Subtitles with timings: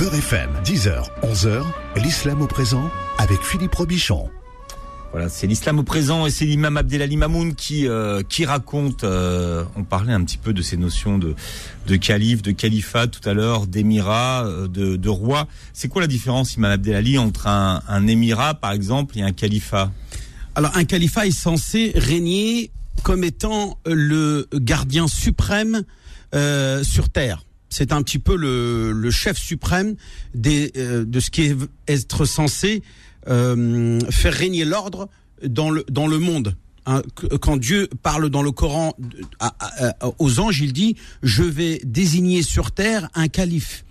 [0.00, 1.62] Beurre FM, 10h, 11h,
[2.02, 4.30] l'islam au présent avec Philippe Robichon.
[5.12, 9.04] Voilà, c'est l'islam au présent et c'est l'imam Abdelali Mamoun qui euh, qui raconte.
[9.04, 11.34] euh, on parlait un petit peu de ces notions de
[11.86, 15.46] de calife, de califat tout à l'heure, d'émirat, euh, de, de roi.
[15.74, 19.92] C'est quoi la différence, imam Abdelali, entre un, un émirat par exemple et un califat?
[20.54, 22.70] Alors un califat est censé régner
[23.02, 25.82] comme étant le gardien suprême
[26.34, 27.44] euh, sur terre.
[27.70, 29.94] C'est un petit peu le, le chef suprême
[30.34, 31.56] des, euh, de ce qui est
[31.88, 32.82] être censé
[33.28, 35.08] euh, faire régner l'ordre
[35.46, 36.56] dans le dans le monde.
[36.86, 37.02] Hein,
[37.40, 38.96] quand Dieu parle dans le Coran
[40.18, 43.84] aux anges, il dit je vais désigner sur terre un calife.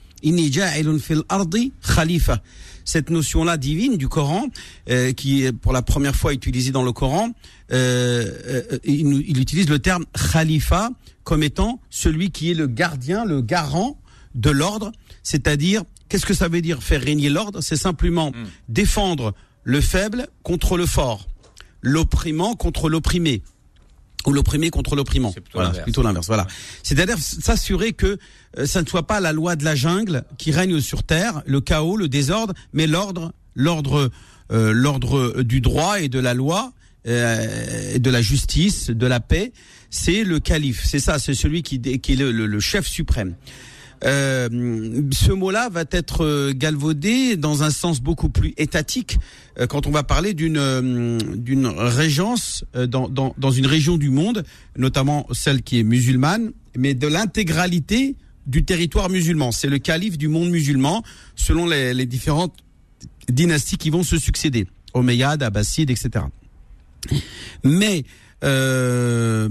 [1.95, 2.41] Khalifa.
[2.85, 4.47] Cette notion-là divine du Coran,
[4.89, 7.29] euh, qui est pour la première fois utilisée dans le Coran,
[7.71, 10.89] euh, euh, il, il utilise le terme khalifa
[11.23, 13.99] comme étant celui qui est le gardien, le garant
[14.35, 14.91] de l'ordre.
[15.23, 17.61] C'est-à-dire, qu'est-ce que ça veut dire faire régner l'ordre?
[17.61, 18.31] C'est simplement
[18.67, 19.33] défendre
[19.63, 21.27] le faible contre le fort,
[21.81, 23.43] l'opprimant contre l'opprimé
[24.25, 25.31] ou l'opprimé contre l'opprimant.
[25.33, 25.77] C'est plutôt Voilà, l'inverse.
[25.79, 26.27] c'est plutôt l'inverse.
[26.27, 26.47] Voilà.
[26.83, 28.17] C'est-à-dire s'assurer que
[28.57, 31.61] euh, ça ne soit pas la loi de la jungle qui règne sur terre, le
[31.61, 34.11] chaos, le désordre, mais l'ordre, l'ordre,
[34.51, 36.73] euh, l'ordre du droit et de la loi,
[37.07, 39.51] euh, de la justice, de la paix.
[39.89, 40.83] C'est le calife.
[40.85, 41.19] C'est ça.
[41.19, 43.35] C'est celui qui, qui est le, le- le chef suprême.
[44.05, 44.47] Euh,
[45.11, 49.17] ce mot-là va être euh, galvaudé dans un sens beaucoup plus étatique
[49.59, 53.97] euh, quand on va parler d'une euh, d'une régence euh, dans, dans, dans une région
[53.97, 54.45] du monde,
[54.77, 58.15] notamment celle qui est musulmane, mais de l'intégralité
[58.47, 59.51] du territoire musulman.
[59.51, 61.03] C'est le calife du monde musulman
[61.35, 62.55] selon les, les différentes
[63.29, 66.23] dynasties qui vont se succéder, Omeyyades, Abbassides, etc.
[67.63, 68.03] Mais
[68.43, 69.49] euh,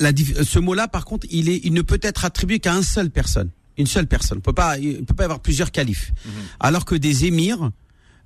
[0.00, 0.10] la,
[0.44, 3.50] ce mot-là, par contre, il, est, il ne peut être attribué qu'à une seule personne.
[3.76, 4.38] Une seule personne.
[4.38, 6.12] On peut pas, il peut pas y avoir plusieurs califes.
[6.60, 7.70] Alors que des émirs,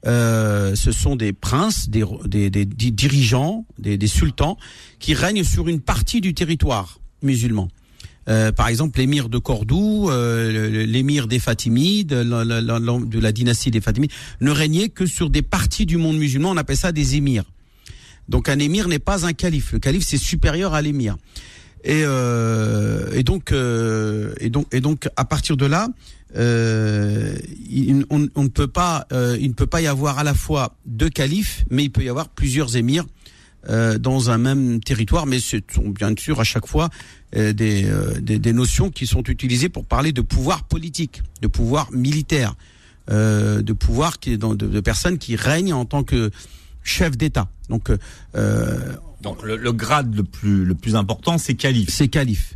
[0.07, 4.59] euh, ce sont des princes, des, des, des di- dirigeants, des, sultans
[4.99, 7.69] qui règnent sur une partie du territoire musulman.
[8.29, 13.19] Euh, par exemple, l'émir de Cordoue, euh, l'émir des Fatimides, la- la- la- la- de
[13.19, 16.51] la dynastie des Fatimides, ne régnait que sur des parties du monde musulman.
[16.51, 17.45] On appelle ça des émirs.
[18.29, 19.73] Donc un émir n'est pas un calife.
[19.73, 21.17] Le calife c'est supérieur à l'émir.
[21.85, 25.89] Et, euh, et donc euh, et donc et donc à partir de là,
[26.37, 27.37] euh,
[27.71, 30.77] il, on, ne peut pas euh, il ne peut pas y avoir à la fois
[30.87, 33.07] deux califes, mais il peut y avoir plusieurs émirs
[33.69, 35.27] euh, dans un même territoire.
[35.27, 36.91] Mais ce sont bien sûr à chaque fois
[37.37, 37.89] euh, des,
[38.21, 42.55] des des notions qui sont utilisées pour parler de pouvoir politique, de pouvoir militaire,
[43.09, 46.31] de pouvoir qui de personnes qui règnent en tant que
[46.89, 47.49] chef d'État.
[47.69, 47.91] Donc,
[48.35, 51.91] euh, Donc le, le grade le plus le plus important, c'est calife.
[51.91, 52.55] c'est calife.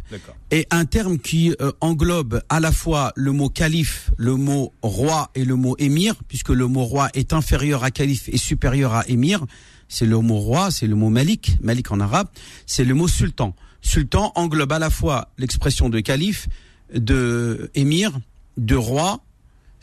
[0.50, 5.30] Et un terme qui euh, englobe à la fois le mot calife, le mot roi
[5.34, 9.06] et le mot émir, puisque le mot roi est inférieur à calife et supérieur à
[9.08, 9.44] émir.
[9.88, 12.28] C'est le mot roi, c'est le mot malik, malik en arabe,
[12.66, 13.54] c'est le mot sultan.
[13.82, 16.48] Sultan englobe à la fois l'expression de calife,
[16.94, 18.18] de émir,
[18.56, 19.20] de roi.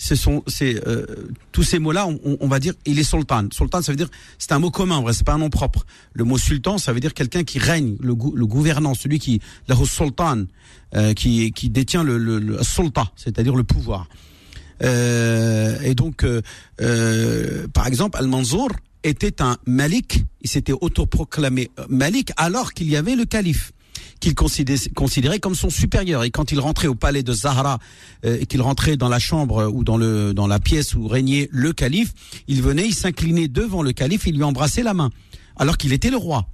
[0.02, 1.06] Ce sont c'est euh,
[1.52, 3.50] tous ces mots-là, on, on- va dire, il est sultan.
[3.52, 5.86] Sultan, ça veut dire, c'est un mot commun, en vrai, c'est pas un nom propre.
[6.14, 9.76] Le mot sultan, ça veut dire quelqu'un qui règne, le, le gouvernant, celui qui, le
[9.86, 10.46] sultan,
[10.96, 14.08] euh, qui, qui détient le, le, le sultan, c'est-à-dire le pouvoir.
[14.82, 16.42] Euh, et donc, euh,
[16.82, 18.70] euh, par exemple, Al-Manzour
[19.04, 23.74] était un malik, il s'était autoproclamé malik alors qu'il y avait le calife
[24.20, 26.24] qu'il considé- considérait comme son supérieur.
[26.24, 27.80] Et quand il rentrait au palais de Zahra
[28.26, 31.48] euh, et qu'il rentrait dans la chambre ou dans le dans la pièce où régnait
[31.52, 32.14] le calife,
[32.48, 35.10] il venait, il s'inclinait devant le calife, il lui embrassait la main,
[35.56, 36.48] alors qu'il était le roi.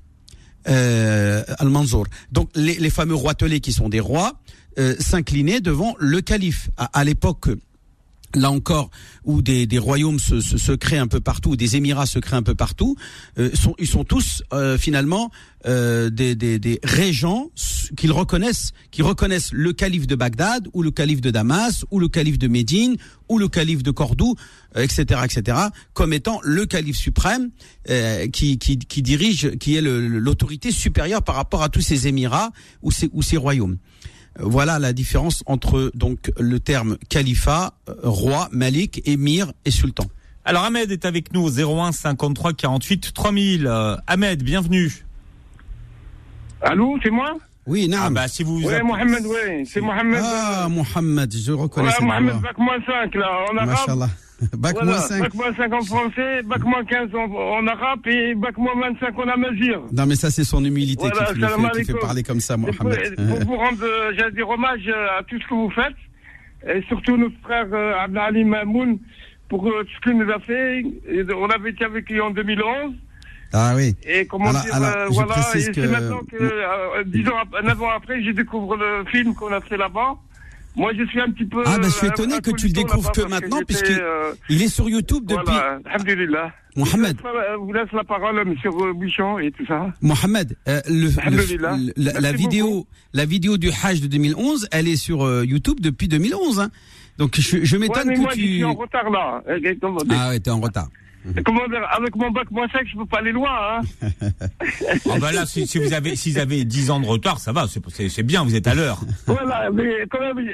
[0.68, 2.08] Euh, Al-Manzour.
[2.31, 4.40] Donc les, les fameux roitelets qui sont des rois
[4.80, 6.70] euh, s'inclinaient devant le calife.
[6.78, 7.50] À l'époque
[8.35, 8.90] là encore,
[9.23, 12.96] où des, royaumes se, créent un peu partout, des émirats se créent un peu partout,
[13.38, 15.31] euh, ils sont tous euh, finalement
[15.66, 17.50] euh, des, régents
[17.97, 22.07] qu'ils reconnaissent, qui reconnaissent le calife de Bagdad, ou le calife de Damas, ou le
[22.07, 22.97] calife de Médine,
[23.29, 24.35] ou le calife de Cordoue,
[24.76, 25.58] etc., etc.,
[25.93, 27.49] comme étant le calife suprême
[28.31, 32.52] qui, dirige, qui est l'autorité supérieure par rapport à tous ces émirats
[32.84, 33.78] ou ou ces royaumes.
[34.40, 40.05] Voilà la différence entre donc le terme califat, euh, roi, malik, émir et sultan.
[40.43, 43.66] Alors Ahmed est avec nous au 01 53 48 3000.
[43.67, 45.05] Euh, Ahmed, bienvenue.
[46.61, 47.37] Allô, c'est moi?
[47.67, 48.14] Oui, Ah naam.
[48.14, 50.22] bah si vous vous Ouais, appelez- Mohamed, ouais, c'est Mohamed.
[50.23, 53.70] Ah, Mohamed, je reconnais ouais, Mohamed, bac moins 5, là, en arabe.
[53.70, 54.09] Machallah.
[54.58, 55.20] Bac Voilà, moins 5.
[55.22, 59.18] Bac moins 5 en français, bac moins 15 en, en arabe et bac moins 25
[59.20, 59.82] en amazir.
[59.92, 62.68] Non, mais ça, c'est son humilité Voilà, qui, fait, qui fait parler comme ça, pour,
[62.84, 63.16] Mohamed.
[63.16, 65.96] pour vous rendre, euh, j'allais dire, hommage euh, à tout ce que vous faites.
[66.76, 69.00] et surtout notre frère euh, Abdali Mamoun
[69.50, 70.80] pour euh, ce qu'il nous a fait.
[71.09, 72.94] Et on avait été avec lui en 2011.
[73.53, 73.96] Ah oui.
[74.06, 77.82] Et comment Alors- dire, alors, euh, voilà, et c'est que- maintenant que, euh, ans, neuf
[77.82, 80.16] ans après, je découvre le film qu'on a fait là-bas.
[80.76, 81.64] Moi, je suis un petit peu.
[81.66, 84.62] Ah, bah, je suis euh, étonné que tu le découvres que maintenant, puisqu'il- euh, Il
[84.62, 85.44] est sur YouTube depuis.
[85.46, 86.52] Voilà, alhamdulillah.
[86.76, 87.18] Mohamed.
[87.24, 89.94] Je vous laisse, la- parole, monsieur euh, Bouchon et tout ça.
[90.02, 91.08] Mohamed, euh, le,
[91.96, 92.88] le- la, vidéo, beaucoup.
[93.14, 96.60] la vidéo du Hajj de 2011, elle est sur euh, YouTube depuis 2011.
[96.60, 96.70] Hein.
[97.18, 98.48] Donc je, je Ouais, m'étonne moi, que je tu.
[98.56, 99.42] suis en retard là.
[99.48, 100.90] Ah ouais, t'es en retard.
[101.46, 103.50] Comment dire, avec mon bac moins 5, je peux pas aller loin.
[103.52, 103.82] Hein.
[105.12, 107.52] Ah bah là, si, si vous avez, si vous avez 10 ans de retard, ça
[107.52, 109.00] va, c'est- bien, vous êtes à l'heure.
[109.28, 110.46] voilà, mais quand même,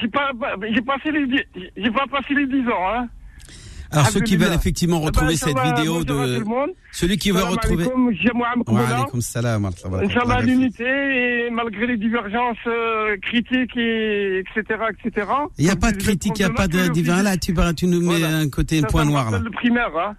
[0.00, 0.30] j'ai pas,
[0.72, 2.88] j'ai passé les, dix- j'ai pas passé les 10 ans.
[2.94, 3.08] Hein.
[3.90, 6.42] Alors ceux qui veulent effectivement Eh ben, retrouver cette vidéo de
[6.92, 7.86] celui qui veut retrouver.
[8.66, 15.28] Wa salam Inch'Allah, l'unité, et malgré les divergences euh, critiques, et, etc., etc.
[15.58, 17.22] Il n'y a pas de critique, il n'y a pas de divin.
[17.22, 19.38] Là, tu, tu nous mets un côté, un point noir là.
[19.38, 20.16] le primaire, hein.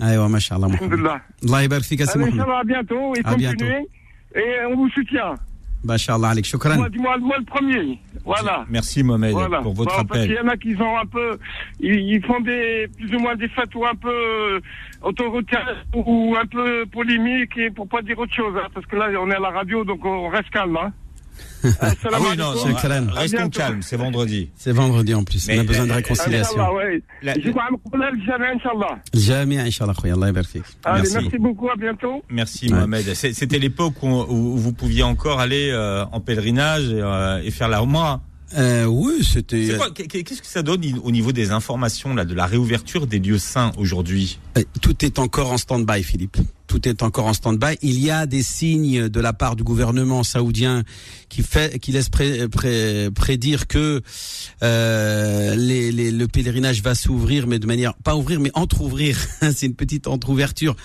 [0.00, 0.66] Ouais, machallah.
[0.66, 2.40] Allah fik, Assi Allez, Mohamed.
[2.40, 3.88] À bientôt, et continuez.
[4.34, 5.34] Et on vous soutient.
[5.82, 6.76] Machallah, alik, shukran.
[6.76, 7.98] Moi, dis-moi moi le premier.
[8.24, 8.66] Voilà.
[8.68, 9.60] Merci Mohamed Voilà.
[9.62, 10.46] pour votre Bon, Parce qu'il y appel.
[10.46, 11.38] en a qui sont un peu,
[11.80, 14.60] ils, ils font des, plus ou moins des fatwas un peu
[15.02, 19.08] autoritaires ou un peu polémiques et pour pas dire autre chose, hein, parce que là
[19.18, 20.76] on est à la radio donc on reste calme.
[20.76, 20.92] Hein.
[21.80, 22.76] Ah Salam oui, non, non.
[23.14, 24.50] À restons calmes, c'est vendredi.
[24.56, 25.46] C'est vendredi en plus.
[25.48, 26.56] Mais On a besoin de la- réconciliation.
[30.94, 31.12] Merci.
[31.38, 32.22] beaucoup, à bientôt.
[32.30, 32.74] Merci Ouais.
[32.78, 33.14] Mohamed.
[33.14, 37.68] C'était l'époque où, où vous pouviez encore aller euh, en pèlerinage et, euh, et faire
[37.68, 38.22] la Umrah.
[38.56, 39.76] Euh, oui, c'était.
[39.94, 43.72] Qu'est-ce que ça donne au niveau des informations là, de la réouverture des lieux saints
[43.78, 44.38] aujourd'hui?
[44.58, 46.36] Euh, Tout est encore en stand-by, Philippe.
[46.66, 47.76] Tout est encore en stand-by.
[47.82, 50.84] Il y a des signes de la part du gouvernement saoudien
[51.28, 54.02] qui fait, qui laisse pré- pré- prédire que
[54.62, 59.16] euh, les, les- le pèlerinage va s'ouvrir, mais de manière pas ouvrir, mais entrouvrir.
[59.40, 60.76] C'est une petite entrouverture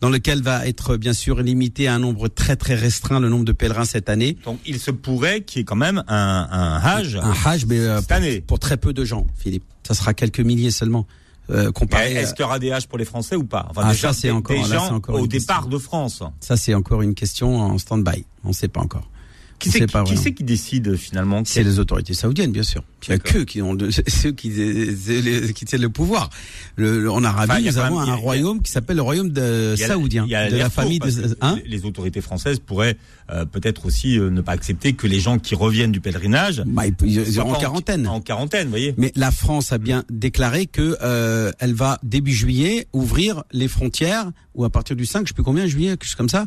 [0.00, 3.44] dans lequel va être bien sûr limité à un nombre très très restreint le nombre
[3.44, 4.36] de pèlerins cette année.
[4.44, 7.78] Donc il se pourrait qu'il y ait quand même un, un Hajj Un Hajj, mais
[7.80, 8.40] euh, cette année.
[8.40, 9.64] pour très peu de gens, Philippe.
[9.86, 11.06] Ça sera quelques milliers seulement.
[11.50, 13.66] Euh, Est-ce qu'il y aura des Hajj pour les Français ou pas?
[13.70, 15.70] Enfin, Ah, déjà, ça, c'est encore- des là, gens encore au départ question.
[15.70, 16.22] de France.
[16.38, 18.24] Ça, c'est encore une question en stand-by.
[18.44, 19.10] On ne sait pas encore.
[19.60, 22.82] Qui c'est qui, qui c'est qui décide finalement C'est les autorités saoudiennes, bien sûr.
[23.06, 23.76] Il y a que qui ont
[24.08, 26.30] ceux qui, les- qui tiennent le pouvoir.
[26.76, 30.26] Le, le- en Arabie, Enfin, nous avons un royaume qui s'appelle le royaume de saoudien,
[30.26, 31.28] de la faux, famille parce de.
[31.28, 32.96] que Hein les autorités françaises pourraient
[33.30, 36.86] euh, peut-être aussi euh, ne pas accepter que les gens qui reviennent du pèlerinage bah,
[36.86, 38.06] ils, ils soient iront en quarantaine.
[38.06, 38.94] En quarantaine, vous voyez.
[38.98, 44.30] Mais la France a bien déclaré que euh, elle va début juillet ouvrir les frontières
[44.60, 46.46] ou à partir du 5, je sais plus combien juillet, quelque chose comme ça,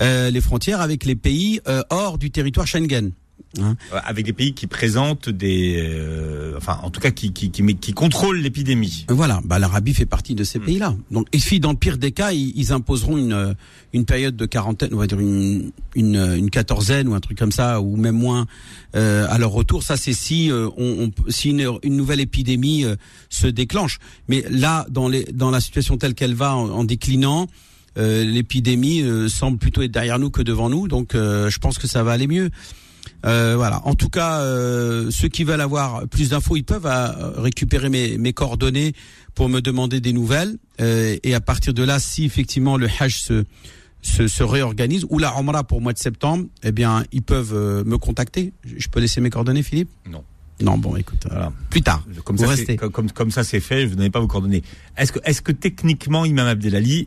[0.00, 3.12] euh, les frontières avec les pays euh, hors du territoire Schengen.
[3.60, 3.76] Hein.
[3.94, 7.64] Euh, Avec des pays qui présentent des, euh, enfin, en tout cas, qui qui qui,
[7.76, 9.06] qui contrôlent l'épidémie.
[9.08, 10.44] Voilà, bah, l'Arabie fait partie de Hmm.
[10.44, 10.94] ces pays-là.
[11.10, 13.54] Donc, et si dans le pire des cas, ils, ils imposeront une euh,
[13.94, 17.38] une période de quarantaine, on va dire une une, euh, une quatorzaine ou un truc
[17.38, 18.46] comme ça, ou même moins
[18.94, 19.82] euh, à leur retour.
[19.82, 22.96] Ça, c'est si euh, on, on- si une, une nouvelle épidémie euh,
[23.30, 23.98] se déclenche.
[24.28, 27.46] Mais là, dans les dans la situation telle qu'elle va en, en déclinant.
[27.96, 31.78] euh, L'épidémie euh, semble plutôt être derrière nous que devant nous, donc euh, je pense
[31.78, 32.50] que ça va aller mieux.
[33.26, 33.80] Euh, voilà.
[33.86, 38.18] En tout cas, euh, ceux qui veulent avoir plus d'infos, ils peuvent euh, récupérer mes,
[38.18, 38.92] mes coordonnées
[39.34, 40.56] pour me demander des nouvelles.
[40.80, 43.44] Euh, et à partir de là, si effectivement le Hajj se,
[44.02, 47.54] se, se réorganise ou la Umrah pour le mois de septembre, eh bien, ils peuvent
[47.54, 48.52] euh, me contacter.
[48.64, 49.90] Je peux laisser mes coordonnées, Philippe?
[50.10, 50.24] Non.
[50.60, 51.52] Non, bon, écoute, euh, Voilà.
[51.70, 52.04] plus tard.
[52.24, 52.74] Comme Vous ça, restez.
[52.76, 54.64] comme, comme, ça c'est fait, je vous pas vos coordonnées.
[54.96, 57.06] Est-ce que, est-ce que techniquement, Imam Abdelali,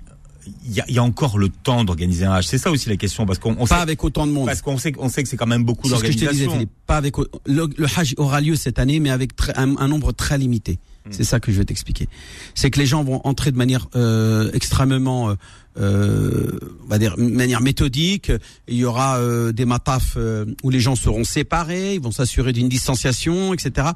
[0.65, 3.25] il y y a encore le temps d'organiser un Hajj C'est ça aussi la question,
[3.25, 4.45] parce qu'on on Pas sait, avec autant de monde.
[4.47, 6.17] parce qu'on sait, on sait que c'est quand même beaucoup C'est ce que je te
[6.19, 6.53] disais, d'organisation.
[6.53, 6.71] Philippe.
[6.87, 10.79] Pas avec le, le Hajj aura lieu cette année, mais avec un nombre très limité.
[11.09, 12.07] C'est ça que je vais t'expliquer.
[12.53, 15.35] C'est que les gens vont entrer de manière euh, extrêmement, euh,
[15.79, 18.31] euh, on va dire, de manière méthodique.
[18.67, 22.53] Il y aura euh, des matafs euh, où les gens seront séparés, ils vont s'assurer
[22.53, 23.89] d'une distanciation, etc.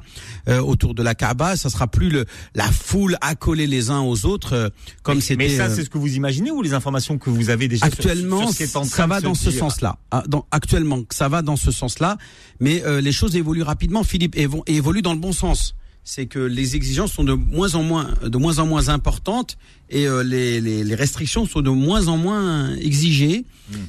[0.48, 1.56] euh, autour de la Kaaba.
[1.56, 4.68] Ça sera plus le, la foule accolée les uns aux autres euh,
[5.04, 5.36] comme c'était.
[5.48, 8.50] mais ça, c'est ce que vous imaginez ou les informations que vous avez déjà Actuellement,
[8.50, 9.98] sur ce en train ça va dans ce sens-là.
[10.10, 12.16] Ah, actuellement, ça va dans ce sens-là,
[12.58, 15.74] mais euh, les choses évoluent rapidement, Philippe, et, vont, et évoluent dans le bon sens.
[16.08, 19.58] C'est que les exigences sont de moins en moins, de moins en moins importantes,
[19.90, 23.44] et euh, les, les, les restrictions sont de moins en moins exigées,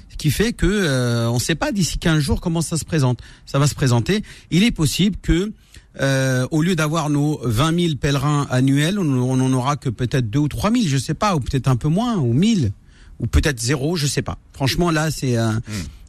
[0.10, 2.86] ce qui fait que euh, on ne sait pas d'ici 15 jours comment ça se
[2.86, 3.20] présente.
[3.46, 4.24] Ça va se présenter.
[4.50, 5.54] Il est possible que
[6.02, 10.28] euh, au lieu d'avoir nos 20 000 pèlerins annuels, on on en aura que peut-être
[10.32, 12.72] 2 ou 3 000, je sais pas, ou peut-être un peu moins, ou 1000
[13.20, 14.40] ou peut-être zéro, je sais pas.
[14.54, 15.52] Franchement, là, c'est euh,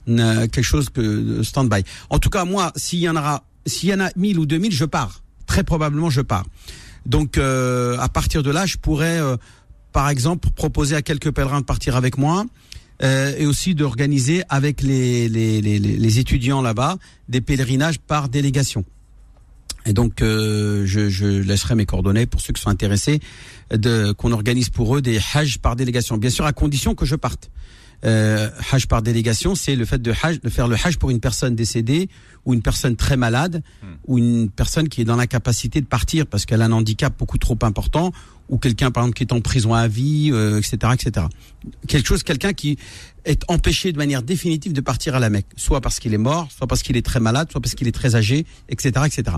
[0.06, 1.84] quelque chose que stand-by.
[2.08, 4.72] En tout cas, moi, s'il y en aura, s'il y en a 1000 ou 2000,
[4.72, 5.22] je pars.
[5.48, 6.46] Très probablement je pars.
[7.06, 9.36] Donc euh, à partir de là, je pourrais, euh,
[9.92, 12.44] par exemple, proposer à quelques pèlerins de partir avec moi.
[13.02, 16.96] euh, et aussi d'organiser avec les, les, les, les étudiants là-bas
[17.28, 18.84] des pèlerinages par délégation.
[19.86, 23.20] Et donc, euh, je, je laisserai mes coordonnées pour ceux qui sont intéressés
[23.70, 26.18] de qu'on organise pour eux des hajj par délégation.
[26.18, 27.50] Bien sûr, à condition que je parte.
[28.04, 31.18] Euh, hajj par délégation, c'est le fait de, hajj, de faire le hajj pour une
[31.18, 32.08] personne décédée
[32.44, 33.62] ou une personne très malade
[34.06, 37.38] ou une personne qui est dans l'incapacité de partir parce qu'elle a un handicap beaucoup
[37.38, 38.12] trop important
[38.48, 41.26] ou quelqu'un par exemple qui est en prison à vie, euh, etc., etc.
[41.88, 42.78] Quelque chose, quelqu'un qui
[43.24, 46.48] est empêché de manière définitive de partir à la Mecque, soit parce qu'il est mort,
[46.56, 49.36] soit parce qu'il est très malade, soit parce qu'il est très âgé, etc., etc.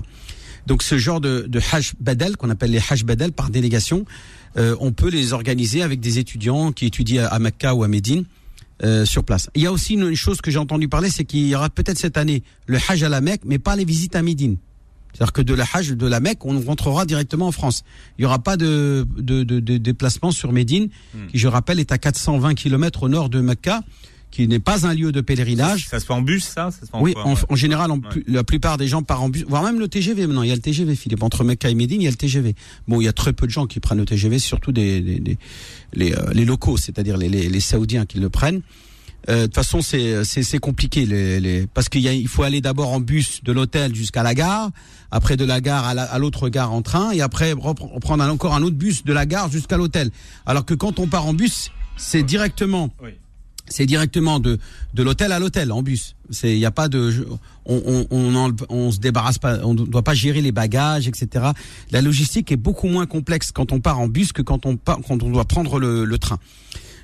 [0.67, 4.05] Donc ce genre de, de hajj badal qu'on appelle les hajj badal par délégation,
[4.57, 8.25] euh, on peut les organiser avec des étudiants qui étudient à Mecca ou à Médine.
[8.83, 9.49] Euh, sur place.
[9.55, 11.69] Il y a aussi une, une chose que j'ai entendu parler, c'est qu'il y aura
[11.69, 14.57] peut-être cette année le Hajj à la Mecque, mais pas les visites à Médine.
[15.13, 17.83] C'est-à-dire que de la Hajj de la Mecque, on rentrera directement en France.
[18.17, 20.89] Il n'y aura pas de, de, de, de déplacement sur Médine,
[21.29, 23.81] qui je rappelle est à 420 km au nord de Mecca,
[24.31, 25.87] qui n'est pas un lieu de pèlerinage.
[25.89, 27.39] Ça se fait en bus, ça, ça se fait en Oui, quoi, en, ouais.
[27.49, 28.23] en général, en Ouais.
[28.27, 30.43] la plupart des gens partent en bus, voire même le TGV maintenant.
[30.43, 31.21] Il y a le TGV, Philippe.
[31.23, 32.55] Entre Mecca et Médine, il y a le TGV.
[32.87, 35.19] Bon, il y a très peu de gens qui prennent le TGV, surtout des, des-
[35.19, 35.37] des-
[35.93, 38.61] les, euh, les locaux, c'est-à-dire les, les, les Saoudiens qui le prennent.
[39.29, 42.59] Euh, De toute façon, c'est c'est c'est compliqué, les, les, parce qu'il il faut aller
[42.59, 44.71] d'abord en bus de l'hôtel jusqu'à la gare,
[45.11, 47.53] après de la gare à la- à l'autre gare en train, et après
[48.01, 50.09] prendre encore un autre bus de la gare jusqu'à l'hôtel.
[50.47, 53.11] Alors que quand on part en bus, c'est directement Oui.
[53.71, 54.59] C'est directement de
[54.93, 56.15] de l'hôtel à l'hôtel en bus.
[56.29, 57.25] C'est il y a pas de
[57.65, 61.47] on on on, on se débarrasse pas, on ne doit pas gérer les bagages, etc.
[61.91, 64.99] La logistique est beaucoup moins complexe quand on part en bus que quand on part,
[65.07, 66.39] quand on doit prendre le, le train.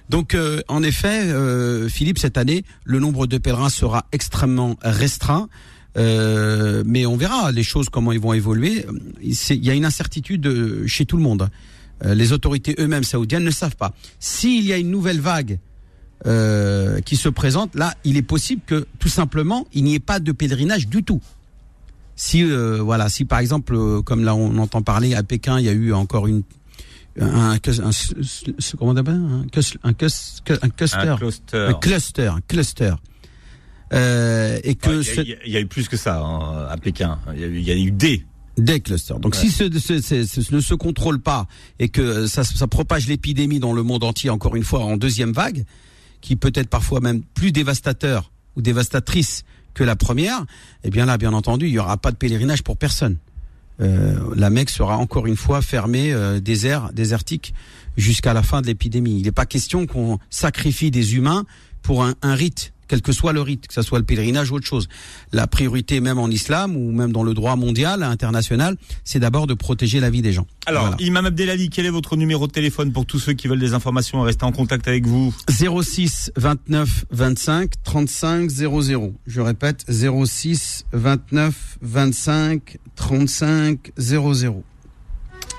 [0.10, 5.50] Donc euh, en effet, euh, Philippe, cette année, le nombre de pèlerins sera extrêmement restreint.
[5.98, 8.86] Euh, mais on verra les choses comment ils vont évoluer.
[9.22, 11.50] Il y a une incertitude euh, chez tout le monde.
[12.06, 13.94] Euh, les autorités eux-mêmes saoudiennes ne savent pas.
[14.20, 15.60] S'il y a une nouvelle vague
[16.26, 20.20] euh, qui se présente, là, il est possible que tout simplement il n'y ait pas
[20.20, 21.22] de pèlerinage du tout.
[22.16, 25.66] Si euh, voilà, si par exemple, euh, comme là on entend parler à Pékin, il
[25.66, 26.42] y a eu encore une
[27.20, 27.58] un, un, un-
[28.78, 30.98] comment on appelle un, cluster, Un cluster.
[31.58, 32.92] un cluster, un cluster,
[33.94, 36.78] Euh, et que Ouais, Il y, a- y y eu plus que ça hein, à
[36.78, 37.18] Pékin.
[37.34, 38.26] Il y a eu, il y a eu des.
[38.58, 39.20] Des clusters.
[39.20, 39.40] Donc Ouais.
[39.42, 41.48] si ce, ce- ce- ce ne se contrôle pas
[41.80, 45.32] et que ça, ça propage l'épidémie dans le monde entier, encore une fois, en deuxième
[45.32, 45.64] vague,
[46.22, 49.44] qui peut être parfois même plus dévastateur ou dévastatrice
[49.74, 50.46] que la première,
[50.84, 53.18] eh bien là, bien entendu, il n'y aura pas de pèlerinage pour personne.
[53.80, 57.54] Euh, la Mecque sera encore une fois fermée, euh, désert, désertique,
[57.96, 59.20] jusqu'à la fin de l'épidémie.
[59.20, 61.46] Il n'est pas question qu'on sacrifie des humains
[61.84, 64.56] pour un, un rite, quel que soit le rite, que ce soit le pèlerinage ou
[64.56, 64.88] autre chose.
[65.32, 69.54] La priorité, même en islam ou même dans le droit mondial, international, c'est d'abord de
[69.54, 70.48] protéger la vie des gens.
[70.66, 70.98] Alors, Voilà.
[71.00, 74.24] Imam Abdelali, quel est votre numéro de téléphone pour tous ceux qui veulent des informations
[74.24, 79.14] et rester en contact avec vous 06 29 25 35 00.
[79.26, 84.64] Je répète 06 29 25 35 00.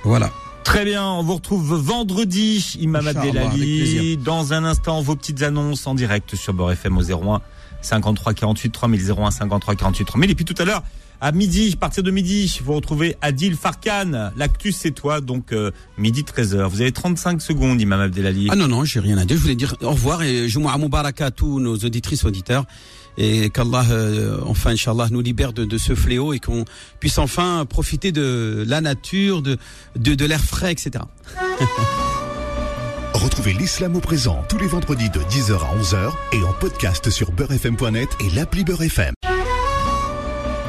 [0.04, 0.30] Voilà.
[0.69, 4.19] Très bien, on vous retrouve vendredi, Imam Abdelali.
[4.19, 7.41] Dans un instant, vos petites annonces en direct sur Beurre FM au 01
[7.81, 10.31] 53 48 3000 01 53 48 3000.
[10.31, 10.83] Et puis tout à l'heure,
[11.23, 14.31] à midi, à partir de midi, vous retrouvez Adil Farkan.
[14.37, 16.67] L'actus, c'est toi, donc euh, midi 13h.
[16.67, 18.49] Vous avez 35 secondes, Imam Abdelali.
[18.51, 19.39] Ah non, non, j'ai rien à dire.
[19.39, 22.67] Je voulais dire au revoir et Jumu'ah Mubaraka à tous nos auditrices auditeurs.
[23.21, 26.65] Et qu'Allah, euh, enfin, Inch'Allah, nous libère de, ce fléau et qu'on
[27.01, 29.59] puisse enfin profiter de la nature, de,
[29.97, 31.05] de, l'air frais, etc.
[33.15, 37.33] Retrouvez l'islam au présent tous les vendredis de 10h à 11h et en podcast sur
[37.33, 39.15] beurrefm.net et l'appli Beurre FM.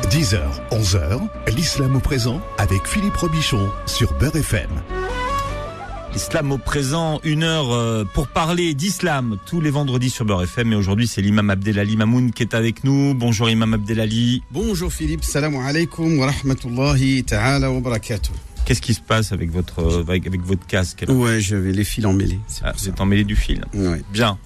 [0.09, 0.39] 10h,
[0.71, 1.19] 11h,
[1.55, 4.69] l'islam au présent avec Philippe Robichon sur Beurre FM.
[6.15, 10.73] Islam au présent, une heure euh, pour parler d'islam tous les vendredis sur Beurre FM.
[10.73, 13.13] Et aujourd'hui, c'est l'imam Abdelali Mamoun qui est avec nous.
[13.13, 14.41] Bonjour Imam Abdelali.
[14.51, 18.31] Bonjour Philippe, salam alaikum wa rahmatullahi ta'ala wa barakatuh.
[18.65, 22.39] Qu'est-ce qui se passe avec votre, avec, avec votre casque Ouais, j'avais les fils emmêlés.
[22.63, 23.63] Ah, Vous êtes emmêlé du fil.
[23.73, 24.01] Ouais.
[24.11, 24.37] Bien.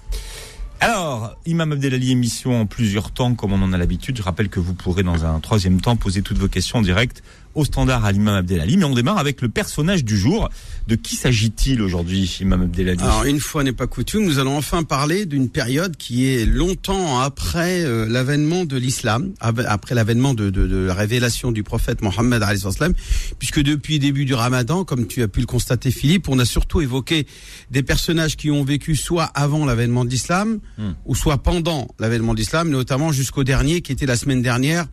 [0.80, 4.16] Alors, Imam Abdelali, émission en plusieurs temps, comme on en a l'habitude.
[4.18, 7.22] Je rappelle que vous pourrez, dans un troisième temps, poser toutes vos questions en direct
[7.54, 8.76] au standard à l'imam Abdelali.
[8.76, 10.48] Mais on démarre avec le personnage du jour.
[10.86, 14.82] De qui s'agit-il aujourd'hui, Imam Abdelali Alors une fois n'est pas coutume, nous allons enfin
[14.82, 20.66] parler d'une période qui est longtemps après euh, l'avènement de l'islam, après l'avènement de, de-
[20.66, 22.42] de la révélation du prophète Mohammed
[23.38, 26.44] puisque depuis le début du Ramadan, comme tu as pu le constater Philippe, on a
[26.44, 27.26] surtout évoqué
[27.70, 30.92] des personnages qui ont vécu soit avant l'avènement de l'islam, Hmm.
[31.06, 34.86] ou soit pendant l'avènement de l'islam, notamment jusqu'au dernier qui était la semaine dernière,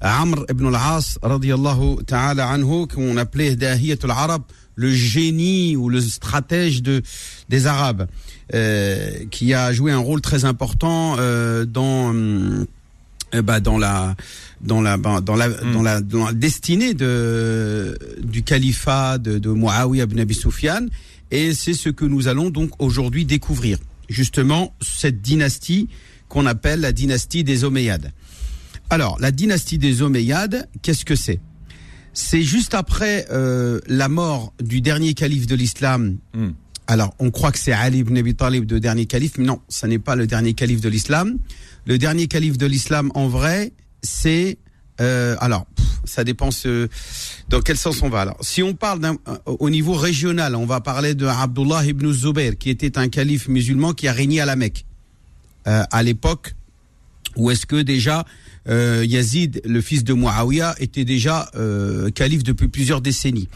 [0.00, 4.42] Amr ibn al-As, radiallahu ta'ala anhu, qu'on appelait Dahiyat al-Arab,
[4.78, 7.02] le génie ou le stratège de,
[7.48, 8.06] des Arabes,
[8.54, 12.64] euh, qui a joué un rôle très important euh, dans, euh,
[13.42, 14.14] bah, dans la
[14.60, 15.72] dans la bah, dans la, Mm.
[15.72, 20.86] dans la dans la destinée de du califat de, de Muawiyah ibn Abi Sufyan
[21.32, 25.88] et c'est ce que nous allons donc aujourd'hui découvrir justement cette dynastie
[26.28, 28.12] qu'on appelle la dynastie des Omeyyades.
[28.90, 31.40] Alors la dynastie des Omeyyades, qu'est-ce que c'est?
[32.20, 36.18] C'est juste après euh, la mort du dernier calife de l'islam.
[36.34, 36.48] Mm.
[36.88, 39.86] Alors on croit que c'est Ali ibn Abi Talib le dernier calife, mais non, ça
[39.86, 41.38] n'est pas le dernier calife de l'islam.
[41.86, 43.72] Le dernier calife de l'islam en vrai,
[44.02, 44.58] c'est
[45.00, 46.88] euh, alors pff, ça dépend ce-
[47.50, 48.22] dans quel sens on va.
[48.22, 52.10] Alors si on parle d'un- euh, au niveau régional, on va parler de Abdullah ibn
[52.10, 54.86] Zubair qui était un calife musulman qui a régné à la Mecque
[55.68, 56.56] euh, à l'époque
[57.36, 58.24] où est-ce que déjà
[58.68, 63.48] euh, Yazid, le fils de Muawiyah, était déjà euh, calife depuis plusieurs décennies.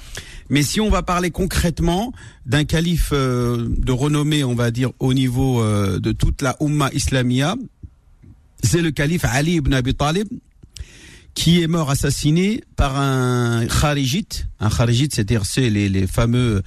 [0.49, 2.13] Mais si on va parler concrètement
[2.47, 7.57] d'un calife euh, de renommée, on va dire au niveau de toute la Ummah islamia,
[8.63, 10.29] c'est le calife Ali ibn Abi Talib
[11.35, 14.47] qui est mort assassiné par un kharijite.
[14.61, 16.63] Un kharijite, c'est-à-dire c'est les fameux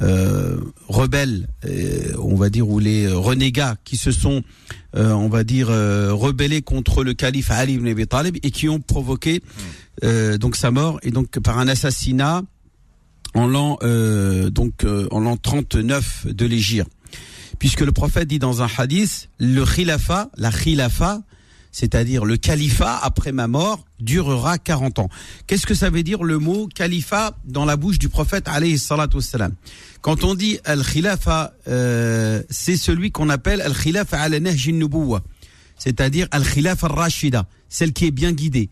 [0.00, 0.56] euh,
[0.88, 4.42] rebelles, euh, on va dire, ou les renégats qui se sont,
[4.96, 8.68] euh, on va dire, euh, rebellés contre le calife Ali ibn Abi Talib et qui
[8.68, 9.42] ont provoqué
[10.04, 12.42] euh, donc sa mort et donc par un assassinat
[13.34, 16.90] en l'an euh, donc euh, en l'an 39 de l'Égypte.
[17.58, 21.20] Puisque le prophète dit dans un hadith, le khilafa, la khilafa,
[21.72, 25.08] c'est-à-dire le califat après ma mort, durera 40 ans.
[25.46, 29.16] Qu'est-ce que ça veut dire le mot califat dans la bouche du prophète alayhi salatu
[29.16, 29.54] wassalam?
[30.02, 35.22] Quand on dit al-khilafa, euh, c'est celui qu'on appelle al-khilafa nahj nubuwa
[35.78, 38.70] c'est-à-dire al-khilafa al-rashida, celle qui est bien guidée.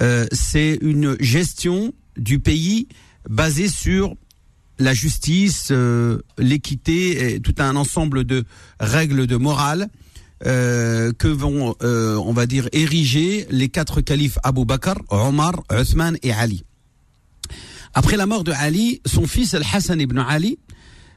[0.00, 2.86] Euh, c'est une gestion du pays
[3.28, 4.14] basée sur
[4.78, 8.44] la justice, euh, l'équité, et tout un ensemble de
[8.78, 9.88] règles de morale
[10.44, 16.18] euh, que vont, euh, on va dire, ériger les quatre califes Abu Bakr, Omar, Othman
[16.22, 16.64] et Ali.
[17.94, 20.58] Après la mort de Ali, son fils Al-Hassan ibn Ali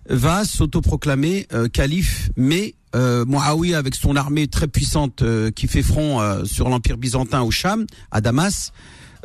[0.10, 5.84] va s'autoproclamer euh, calife, mais euh, Muawiyah, avec son armée très puissante euh, qui fait
[5.84, 8.72] front euh, sur l'Empire byzantin au Cham, à Damas,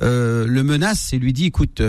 [0.02, 1.80] euh, le menace et lui dit écoute,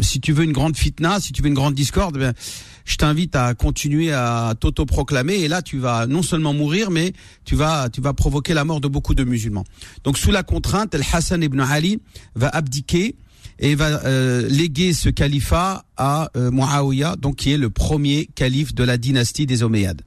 [0.00, 2.34] si tu veux une grande fitna, si tu veux une grande discorde, ben,
[2.84, 7.12] je t'invite à continuer à t'autoproclamer et là tu vas non seulement mourir, mais
[7.44, 9.64] tu vas tu vas provoquer la mort de beaucoup de musulmans.
[10.04, 12.00] Donc sous la contrainte, El Hassan ibn Ali
[12.34, 13.16] va abdiquer
[13.58, 18.74] et va euh, léguer ce califat à euh, Muawiyah, donc qui est le premier calife
[18.74, 20.02] de la dynastie des Omeyyades.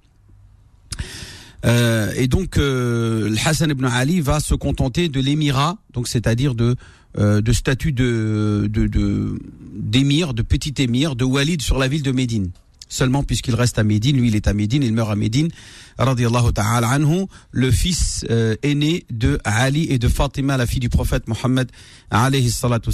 [1.65, 6.53] Euh, et donc euh, le Hassan ibn Ali va se contenter de l'émirat, donc c'est-à-dire
[6.53, 6.75] de
[7.17, 9.39] euh, de statut de de de-
[9.73, 12.51] d'émir, de, petit émir, de Walid sur la ville de Médine.
[12.87, 15.49] Seulement puisqu'il reste à Médine, lui il est à Médine, il meurt à Médine,
[15.97, 20.89] radiallahu ta'ala anhu, le fils euh, aîné de Ali et de Fatima, la fille du
[20.89, 21.71] prophète Mohammed
[22.11, 22.91] alayhi salatu.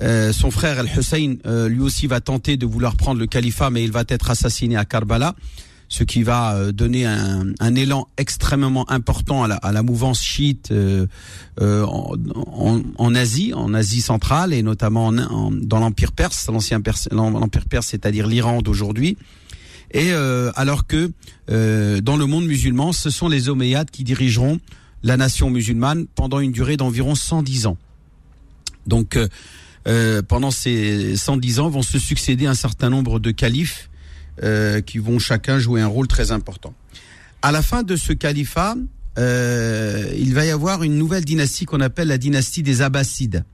[0.00, 3.82] Euh, son frère Al-Hussein, euh, lui aussi va tenter de vouloir prendre le califat, mais
[3.82, 5.34] il va être assassiné à Karbala,
[5.88, 11.06] ce qui va euh, donner un, élan extrêmement important à la, mouvance chiite euh,
[11.60, 17.64] euh, en, Asie, en Asie centrale et notamment en- en- dans l'Empire perse, l'ancien l'Empire
[17.64, 19.16] perse, c'est-à-dire l'Iran d'aujourd'hui.
[19.92, 20.12] Et
[20.54, 21.10] alors que
[21.48, 24.60] dans le monde musulman, ce sont les Omeyyades qui dirigeront
[25.02, 27.78] la nation musulmane pendant une durée d'environ 110 ans.
[28.86, 29.18] Donc,
[30.28, 33.87] pendant ces 110 ans, vont se succéder un certain nombre de califes
[34.42, 36.74] euh, qui vont chacun jouer un rôle très important.
[37.42, 38.74] À la fin de ce califat,
[39.18, 43.44] euh, il va y avoir une nouvelle dynastie qu'on appelle la dynastie des Abbassides.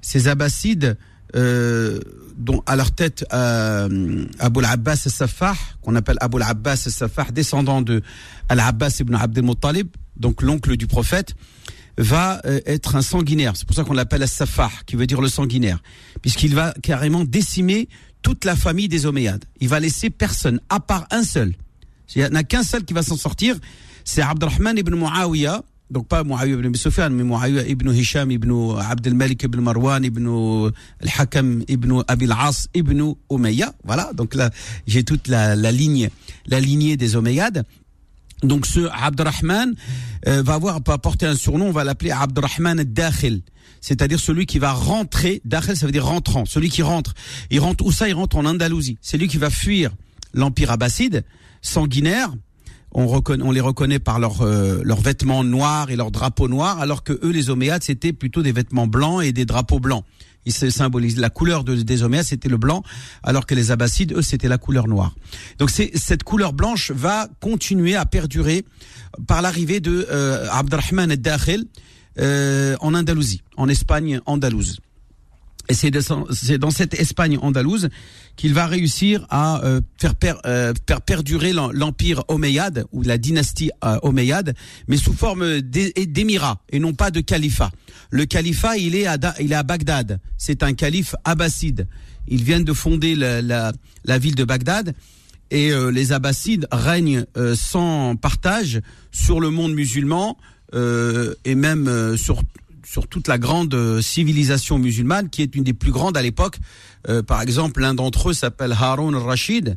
[0.00, 0.96] Ces Abbassides,
[1.34, 2.00] euh,
[2.36, 8.02] dont à leur tête euh, Abu al-Abbas al-Saffah, qu'on appelle Abu al-Abbas al-Saffah, descendant de
[8.48, 11.34] Al-Abbas ibn Abd al-Muttalib, donc l'oncle du prophète,
[11.98, 13.52] va euh, être un sanguinaire.
[13.56, 15.82] C'est pour ça qu'on l'appelle As-Safah, qui veut dire le sanguinaire,
[16.20, 17.88] puisqu'il va carrément décimer
[18.22, 19.44] toute la famille des Omeyyades.
[19.60, 21.54] Il va laisser personne, à part un seul.
[22.14, 23.56] Il n'y en a qu'un seul qui va s'en sortir,
[24.04, 29.08] c'est Abdurrahman ibn Muawiyah, donc pas Muawiyah ibn Sufyan, mais Muawiyah ibn Hisham ibn Abd
[29.08, 30.26] al-Malik ibn Marwan ibn
[31.00, 33.74] al-Hakam ibn Abi al-As ibn Umayya.
[33.84, 34.50] Voilà, donc là,
[34.86, 36.10] j'ai toute la, la ligne,
[36.46, 37.64] la lignée des Omeyyades.
[38.42, 39.74] Donc ce Abdurrahman
[40.26, 43.42] euh, va avoir va porter un surnom, on va l'appeler Abdurrahman al-Dakhil,
[43.80, 47.14] c'est-à-dire celui qui va rentrer, Dakhil ça veut dire rentrant, celui qui rentre.
[47.50, 48.08] Il rentre où ça?
[48.08, 48.98] Il rentre en Andalousie.
[49.00, 49.92] C'est lui qui va fuir
[50.34, 51.24] l'empire abbasside,
[51.60, 52.32] sanguinaire,
[52.94, 57.30] on, les reconnaît par leurs leurs vêtements noirs et leurs drapeaux noirs, alors que eux,
[57.30, 60.04] les Omeyyades, c'était plutôt des vêtements blancs et des drapeaux blancs.
[60.44, 62.82] Ils se symbolisent la couleur de, des Omeyyades, c'était le blanc,
[63.22, 65.14] alors que les Abbassides, eux, c'était la couleur noire.
[65.58, 68.64] Donc cette couleur blanche va continuer à perdurer
[69.26, 71.66] par l'arrivée de euh, Abdelrahman al-Dakhil
[72.18, 74.80] euh, en Andalousie, en Espagne andalouse.
[75.72, 77.88] Et c'est dans cette Espagne andalouse
[78.36, 79.80] qu'il va réussir à euh,
[80.20, 84.54] faire, euh, faire perdurer l'empire omeyyade ou la dynastie euh, omeyyade,
[84.86, 87.70] mais sous forme d'émirat et non pas de califat.
[88.10, 89.16] Le califat, il est à,
[89.62, 90.20] Bagdad.
[90.36, 91.86] C'est un calife abbasside.
[92.28, 93.72] Ils viennent de fonder la, la,
[94.04, 94.94] la ville de Bagdad
[95.50, 98.80] et les abbassides règnent sans partage
[99.10, 100.36] sur le monde musulman
[100.74, 102.42] et même sur
[102.84, 106.58] sur toute la grande euh, civilisation musulmane, qui est une des plus grandes à l'époque.
[107.08, 109.76] Euh, par exemple, l'un d'entre eux s'appelle Harun al-Rashid,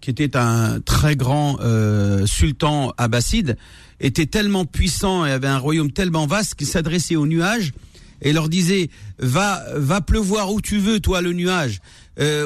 [0.00, 3.56] qui était un très grand euh, sultan abbasside,
[4.00, 7.72] était tellement puissant et avait un royaume tellement vaste qu'il s'adressait aux nuages
[8.20, 11.80] et leur disait va va pleuvoir où tu veux toi le nuage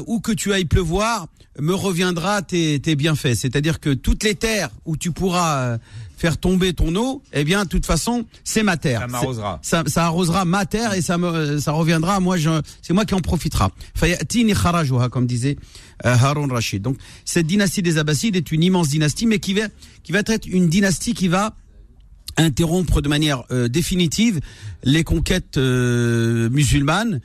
[0.07, 1.29] où que tu ailles pleuvoir
[1.59, 5.79] me reviendra tes, tes bienfaits c'est-à-dire que toutes les terres où tu pourras
[6.23, 9.01] faire tomber ton eau, eh bien, de toute façon, c'est ma terre.
[9.01, 9.59] Ça m'arrosera.
[9.61, 12.21] Ça, ça, arrosera ma terre et ça me, ça reviendra.
[12.21, 12.37] Moi,
[12.81, 13.73] c'est moi qui en profitera.
[15.11, 15.57] comme disait
[16.07, 16.81] euh, Harun Rashid.
[16.81, 19.63] Donc, cette dynastie des Abbassides est une immense dynastie, mais qui va,
[20.05, 21.57] qui va être une dynastie qui va
[22.37, 24.39] interrompre de manière euh, définitive
[24.85, 27.21] les conquêtes euh, musulmanes,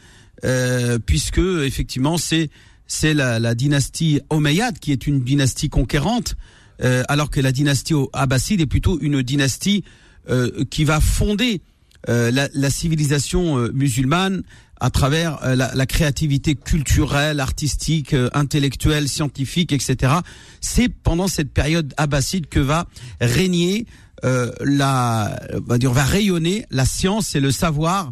[1.05, 2.49] puisque effectivement, c'est
[2.87, 6.35] c'est la, la dynastie Omeyyade qui est une dynastie conquérante.
[6.83, 9.83] Euh, alors que la dynastie abbasside est plutôt une dynastie
[10.29, 11.61] euh, qui va fonder
[12.09, 14.43] euh, la, civilisation musulmane
[14.79, 20.13] à travers la, créativité culturelle, artistique, intellectuelle, scientifique, etc.
[20.61, 22.87] C'est pendant cette période abbasside que va
[23.19, 23.87] régner
[24.23, 28.11] la, va dire, va rayonner la science et le savoir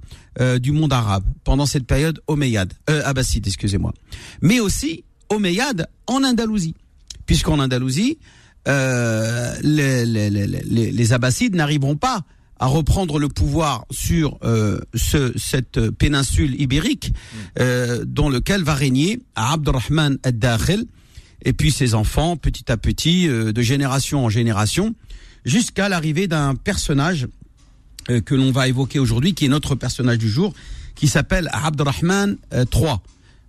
[0.60, 3.94] du monde arabe pendant cette période omeyyade, abbasside, excusez-moi.
[4.42, 6.74] Mais aussi omeyyade en Andalousie,
[7.28, 8.18] puisqu'en Andalousie,
[8.68, 12.22] euh, les, les, les, les, Abbassides n'arriveront pas
[12.60, 17.38] à reprendre le pouvoir sur euh, ce, cette péninsule ibérique mm.
[17.60, 20.86] euh, dans lequel va régner Abdurrahman ad-Dakhil
[21.44, 24.96] et puis ses enfants petit à petit de génération en génération
[25.44, 27.28] jusqu'à l'arrivée d'un personnage
[28.08, 30.54] que l'on va évoquer aujourd'hui qui est notre personnage du jour
[30.96, 32.96] qui s'appelle Abdurrahman III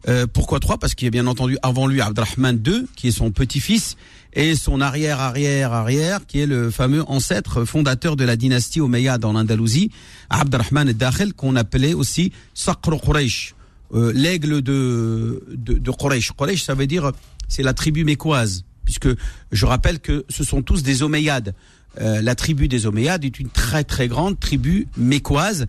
[0.08, 0.78] euh, pourquoi trois?
[0.78, 3.96] Parce qu'il y a bien entendu avant lui Abdelrahman II, qui est son petit-fils,
[4.36, 9.90] et son arrière-arrière-arrière, qui est le fameux ancêtre fondateur de la dynastie Omeyyade en Andalousie,
[10.28, 13.54] Abdelrahman Dakhel, qu'on appelait aussi Saqr Quraysh,
[13.94, 15.90] euh, l'aigle de, de, de.
[15.90, 17.12] Quraysh, ça veut dire,
[17.48, 19.08] c'est la tribu mécoise, puisque
[19.52, 21.54] je rappelle que ce sont tous des Omeyyades.
[22.02, 25.66] Euh, la tribu des Omeyyades est une très très grande tribu mécoise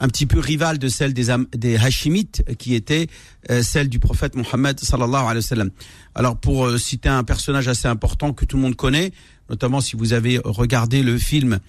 [0.00, 3.06] un petit peu rivale de celle des, des Hashimites, qui était
[3.50, 5.70] euh, celle du prophète Mohammed sallallahu alayhi wa sallam.
[6.14, 9.12] Alors pour euh, citer un personnage assez important que tout le monde connaît,
[9.48, 11.60] notamment si vous avez regardé le film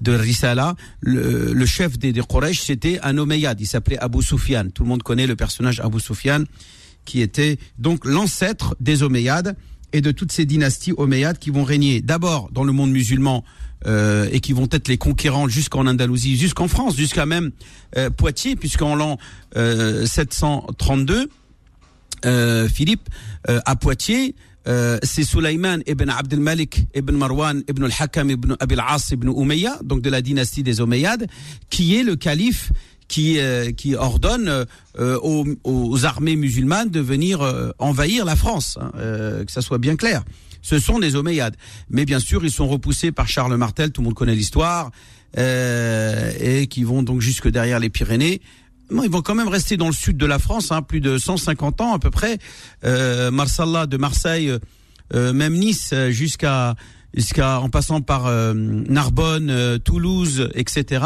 [0.00, 4.68] de Risala, le, le chef des, des Quraysh, c'était un Omeyyade, il s'appelait Abu Sufyan.
[4.72, 6.44] Tout le monde connaît le personnage Abu Sufyan,
[7.04, 9.56] qui était donc l'ancêtre des Omeyyades
[9.92, 13.44] et de toutes ces dynasties Omeyyades qui vont régner d'abord dans le monde musulman
[13.86, 17.50] euh, et qui vont être les conquérants jusqu'en Andalousie, jusqu'en France, jusqu'à même
[17.96, 19.16] euh, Poitiers, puisqu'en l'an
[19.54, 21.30] 732,
[22.26, 23.08] euh, Philippe,
[23.48, 24.34] à Poitiers,
[24.66, 30.02] c'est Sulaiman ibn Abdel Malik ibn Marwan ibn al-Hakam ibn Abil As ibn Umayya, donc
[30.02, 31.26] de la dynastie des Omeyyades,
[31.70, 32.72] qui est le calife
[33.08, 33.38] qui,
[33.76, 34.66] qui ordonne
[34.98, 37.40] aux, armées musulmanes de venir
[37.78, 40.22] envahir la France, hein, que ça soit bien clair
[40.62, 41.56] ce sont des Omeyyades.
[41.88, 44.90] Mais bien sûr, ils sont repoussés par Charles Martel, tout le monde connaît l'histoire,
[45.38, 48.40] euh, et qui vont donc jusque derrière les Pyrénées.
[48.90, 51.80] Ils vont quand même rester dans le sud de la France, hein, plus de 150
[51.80, 52.38] ans à peu près.
[52.84, 54.52] Euh, Marsala de Marseille,
[55.14, 56.74] euh, même Nice, jusqu'à
[57.14, 61.04] jusqu'à en passant par euh, Narbonne, euh, Toulouse, etc.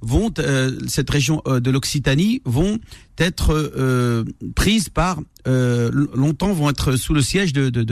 [0.00, 2.78] vont euh, cette région de l'Occitanie vont
[3.18, 7.82] être prises par longtemps vont être sous le siège de, de,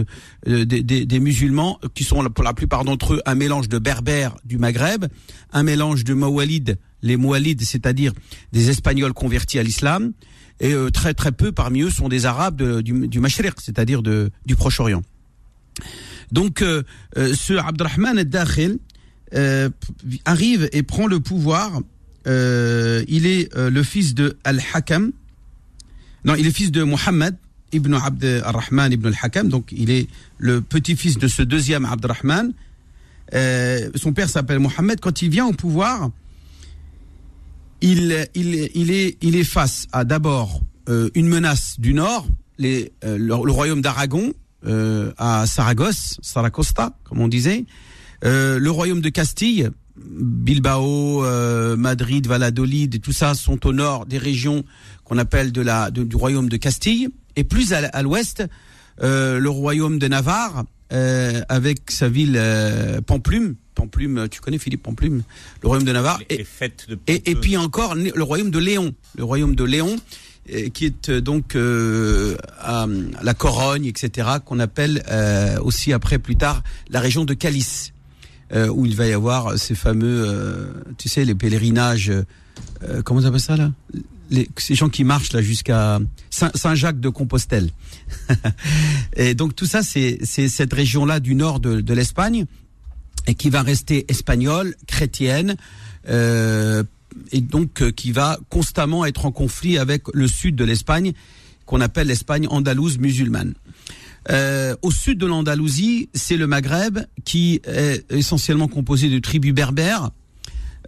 [0.47, 4.59] de, des musulmans qui sont pour la plupart d'entre eux un mélange de berbères du
[4.59, 5.07] Maghreb,
[5.53, 8.13] un mélange de mawalides, les moualides, c'est-à-dire
[8.53, 10.13] des Espagnols convertis à l'islam,
[10.61, 15.03] et très très peu parmi eux sont des Arabes du, du Mashriq, c'est-à-dire du Proche-Orient.
[16.33, 16.83] Donc, euh,
[17.17, 18.79] euh, ce Abdurrahman al-Dakhil
[19.35, 19.69] euh,
[20.25, 21.81] arrive et prend le pouvoir.
[22.27, 25.13] il est le fils de Al-Hakam.
[26.25, 27.37] Non, il est fils de Muhammad
[27.73, 29.49] ibn Abd al-Rahman ibn al-Hakam.
[29.49, 30.09] Donc, il est
[30.39, 32.53] le petit-fils de ce deuxième Abdurrahman.
[33.35, 36.11] euh, son père s'appelle Mohammed, quand il vient au pouvoir,
[37.81, 42.27] il, est, face à d'abord euh, une menace du nord,
[42.63, 44.33] euh, le royaume d'Aragon,
[44.67, 47.65] euh, à Saragosse, Saracosta, comme on disait,
[48.25, 54.07] euh, le royaume de Castille, Bilbao, euh, Madrid, Valladolid, et tout ça sont au nord
[54.07, 54.65] des régions
[55.05, 58.45] qu'on appelle de la, de- du royaume de Castille, et plus à, l'ouest,
[59.01, 62.41] le royaume de Navarre, avec sa ville
[63.07, 63.57] Pamplume.
[63.75, 65.23] Pamplume, tu connais Philippe Pamplume,
[65.63, 66.19] le royaume de Navarre.
[66.31, 69.65] Les, Et- les fêtes de et, puis encore le royaume de Léon, le royaume de
[69.65, 69.97] Léon,
[70.75, 72.87] qui est euh, donc euh, à
[73.23, 77.93] la Corogne, etc., qu'on appelle euh, aussi après plus tard la région de Calice,
[78.53, 80.67] euh, où il va y avoir ces fameux, euh,
[80.99, 83.73] tu sais, les pèlerinages, euh, comment on appelle ça là?
[84.31, 85.99] Les, Ces gens qui marchent là jusqu'à
[86.31, 87.71] Saint- Saint-Jacques de Compostelle.
[89.17, 92.47] et donc tout ça, c'est c'est cette région-là du nord de, de l'Espagne
[93.27, 95.57] et qui va rester espagnole, chrétienne,
[96.09, 96.85] euh,
[97.33, 101.13] et donc euh, qui va constamment être en conflit avec le sud de l'Espagne,
[101.67, 103.55] qu'on appelle l'Espagne andalouse musulmane.
[104.31, 110.11] Euh, au sud de l'Andalousie, c'est le Maghreb qui est essentiellement composé de tribus berbères,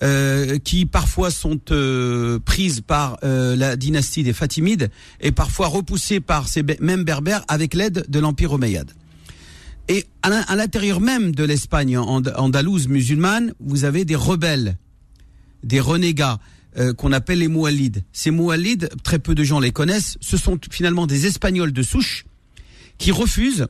[0.03, 6.21] euh, qui parfois sont euh, prises par euh, la dynastie des Fatimides et parfois repoussées
[6.21, 8.91] par ces mêmes berbères avec l'aide de l'Empire omeyyade.
[9.89, 14.77] Et à l'in- à l'intérieur même de l'Espagne and- andalouse musulmane, vous avez des rebelles,
[15.66, 16.38] des renégats
[16.79, 18.02] euh, qu'on appelle les Moualides.
[18.12, 22.24] Ces Moualides, très peu de gens les connaissent, ce sont finalement des Espagnols de souche
[22.98, 23.66] qui refusent,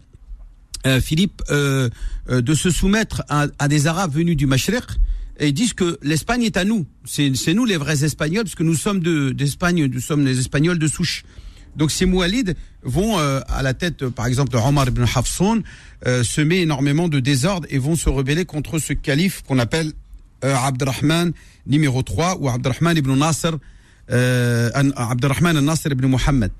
[0.86, 1.88] euh, Philippe, euh,
[2.30, 4.84] euh, de se soumettre à, à des Arabes venus du Mashriq
[5.38, 6.86] et disent que l'Espagne est à nous.
[7.04, 10.78] C'est nous les vrais Espagnols parce que nous sommes de- d'Espagne, nous sommes les Espagnols
[10.78, 11.24] de souche.
[11.76, 15.62] Donc ces Moualides vont euh, à la tête, par exemple, de Omar ibn Hafsoun,
[16.06, 19.92] euh, semer énormément de désordre et vont se rebeller contre ce calife qu'on appelle
[20.44, 21.32] euh, Abdurrahman
[21.66, 23.50] numéro 3 ou Abdurrahman ibn Nasser,
[24.10, 26.50] euh, An- Abdurrahman al-Nasser ibn Muhammad.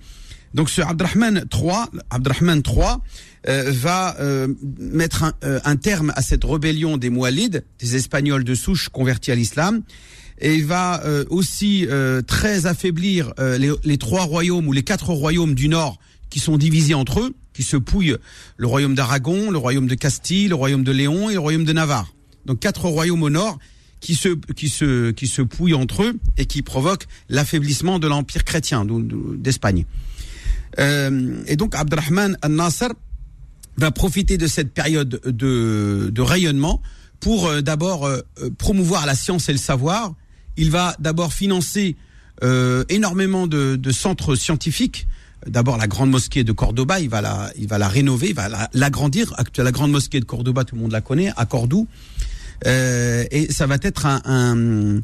[0.55, 2.97] Donc ce Abdurrahman III
[3.49, 8.45] euh, va euh, mettre un, euh, un terme à cette rébellion des Moualides, des Espagnols
[8.45, 9.83] de souche convertis à l'islam,
[10.39, 15.11] et il va euh, aussi euh, très affaiblir les, les trois royaumes ou les quatre
[15.11, 15.99] royaumes du nord
[16.31, 18.17] qui sont divisés entre eux, qui se pouillent
[18.57, 21.73] le royaume d'Aragon, le royaume de Castille, le royaume de Léon et le royaume de
[21.73, 22.13] Navarre.
[22.47, 23.59] Donc quatre royaumes au nord
[24.01, 28.45] qui se qui se qui se pouillent entre eux et qui provoquent l'affaiblissement de l'empire
[28.45, 29.85] chrétien d'Espagne.
[30.79, 32.89] Euh, et donc Abdurrahman al-Nasser
[33.79, 36.81] va profiter de cette période de, de rayonnement
[37.21, 38.21] pour euh, d'abord euh,
[38.59, 40.15] promouvoir la science et le savoir.
[40.57, 41.97] Il va d'abord financer
[42.43, 45.07] euh, énormément de, de centres scientifiques.
[45.47, 48.49] D'abord la grande mosquée de Cordoba, il va la, il va la rénover, il va
[48.49, 49.33] la- l'agrandir.
[49.37, 51.87] Actuellement, la grande mosquée de Cordoba, tout le monde la connaît, à Cordoue.
[52.67, 55.03] Euh, et ça va être un,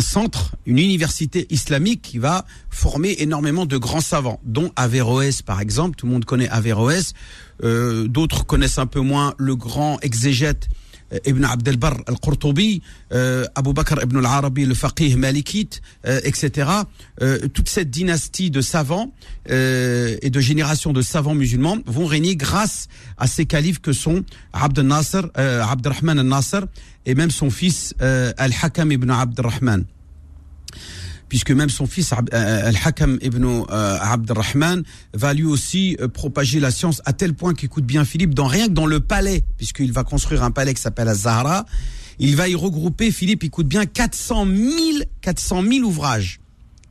[0.00, 5.96] centre, une université islamique qui va former énormément de grands savants, dont Averroès par exemple.
[5.96, 7.14] Tout le monde connaît Averroès.
[7.62, 10.68] Euh, D'autres connaissent un peu moins le grand exégète
[11.12, 16.70] Abd al-Barr al-Qurtubi, euh, Abu Bakr ibn al-Arabi, le faqih malikite, euh, etc.
[17.20, 19.12] Euh, toute cette dynastie de savants
[19.50, 24.24] euh, et de générations de savants musulmans vont régner grâce à ces califes que sont
[24.52, 26.60] Abd al-Nasser, euh, Abdurrahman al-Nasser
[27.06, 29.84] et même son fils Al-Hakam ibn Abdurrahman
[31.32, 33.62] puisque même son fils euh, Al-Hakam ibn euh,
[34.02, 34.82] Abdurrahman
[35.14, 38.66] va lui aussi euh, propager la science à tel point qu'écoute bien Philippe, dans rien
[38.66, 41.64] que dans le palais, puisqu'il va construire un palais qui s'appelle Azahara,
[42.18, 44.68] il va y regrouper, Philippe, écoute bien, 400 000,
[45.22, 46.41] 400 000 ouvrages.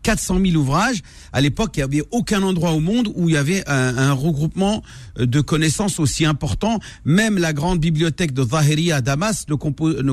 [0.03, 1.01] 400 000 ouvrages.
[1.33, 4.83] À l'époque, il n'y avait aucun endroit au monde où il y avait un, regroupement
[5.17, 6.79] de connaissances aussi important.
[7.05, 9.55] Même la grande bibliothèque de Zahiri à Damas ne,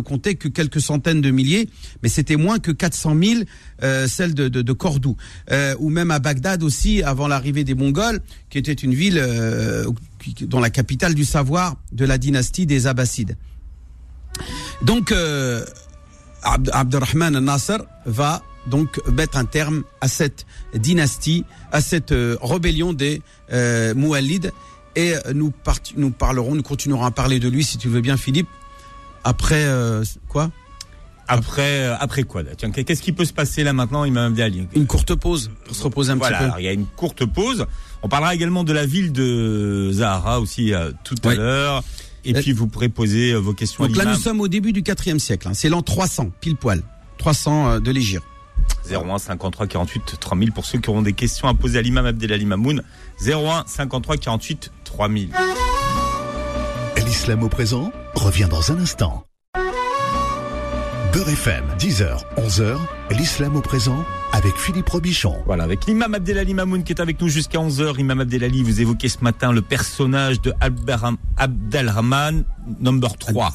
[0.01, 1.69] comptait que quelques centaines de milliers,
[2.03, 3.43] mais c'était moins que 400 000,
[3.83, 5.17] euh, celle de, Cordoue.
[5.51, 8.21] Euh, ou même à Bagdad aussi, avant l'arrivée des Mongols,
[8.51, 9.87] qui était une ville euh,
[10.43, 13.37] dont la capitale du savoir de la dynastie des Abbassides.
[14.83, 15.65] Donc, euh,
[16.43, 22.93] Abd Abdurrahman al-Nasser va donc mettre un terme à cette dynastie, à cette euh, rébellion
[22.93, 24.53] des euh, Moualides.
[24.97, 25.53] Et nous,
[25.97, 28.49] nous parlerons, nous continuerons à parler de lui, si tu veux bien, Philippe.
[29.23, 30.51] Après, euh, quoi?
[31.29, 34.67] Après, euh, après quoi Tiens, qu'est-ce qui peut se passer là maintenant, Imam Abdi Ali
[34.75, 36.45] Une courte pause pour se reposer un Voilà, petit peu.
[36.47, 37.67] alors, il y a une courte pause.
[38.03, 40.73] On parlera également de la ville de Zahara aussi
[41.05, 41.85] tout à l'heure.
[42.25, 44.83] Et puis vous pourrez poser vos questions Donc à là, nous sommes au début du
[44.83, 45.49] 4e siècle.
[45.49, 45.55] hein.
[45.55, 46.83] C'est l'an 300, pile poil.
[47.19, 48.25] 300 euh, de l'Égypte.
[48.91, 52.47] 01 53 48 3000 pour ceux qui auront des questions à poser à l'imam Abdelali
[52.47, 52.83] Mamoun.
[53.27, 55.31] 01 53 48 3000.
[57.05, 59.28] L'islam au présent revient dans un instant.
[61.19, 62.77] Beurre FM, 10h, 11h,
[63.11, 65.35] l'islam au présent avec Philippe Robichon.
[65.47, 67.99] Voilà, avec l'imam Abdelali Mamoun qui est avec nous jusqu'à 11h.
[67.99, 72.45] Imam Abdelali, vous évoquez ce matin le personnage de Abdelrahman,
[72.79, 73.53] number 3.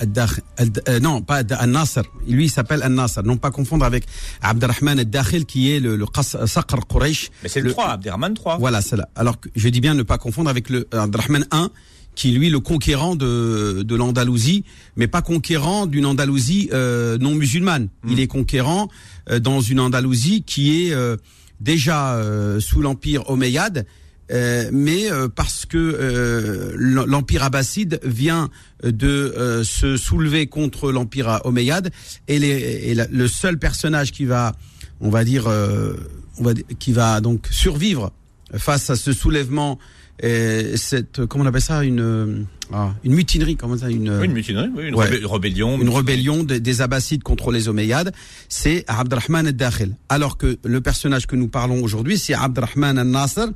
[0.90, 2.02] Euh, non, pas Al-Nasr.
[2.28, 3.24] Lui, il s'appelle Al-Nasr.
[3.24, 4.08] Non pas confondre avec
[4.42, 7.30] Abdelrahman Al-Dakhil qui est le, le Saqr Quraysh.
[7.44, 8.58] Mais c'est le, 3, Abdelrahman 3.
[8.58, 9.08] Voilà, c'est là.
[9.16, 11.70] Alors, je dis bien ne pas confondre avec le Abdelrahman 1
[12.16, 14.64] qui lui le conquérant de, de l'Andalousie,
[14.96, 17.90] mais pas conquérant d'une Andalousie euh, non musulmane.
[18.04, 18.10] Hmm.
[18.12, 18.90] Il est conquérant
[19.30, 21.18] euh, dans une Andalousie qui est euh,
[21.60, 22.22] déjà
[22.60, 23.86] sous l'empire omeyyade,
[24.30, 28.50] mais parce que l'empire abbasside vient
[28.84, 31.92] de se soulever contre l'empire omeyyade,
[32.28, 32.50] et, les,
[32.92, 34.58] et le seul personnage qui va,
[35.00, 38.12] on va dire, on va, qui va donc survivre
[38.54, 39.80] face à ce soulèvement
[40.22, 44.70] et cette comment on appelle ça une ah, une mutinerie comment ça une une mutinerie
[44.76, 48.14] oui, une rébellion une rébellion des, Abbassides contre les Omeyyades.
[48.48, 49.96] C'est Abdurrahman al-Dakhil.
[50.10, 53.50] Alors que le personnage que nous parlons aujourd'hui c'est Abdurrahman al-Nasr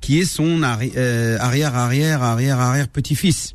[0.00, 3.54] qui est son euh, arrière arrière arrière arrière petit-fils.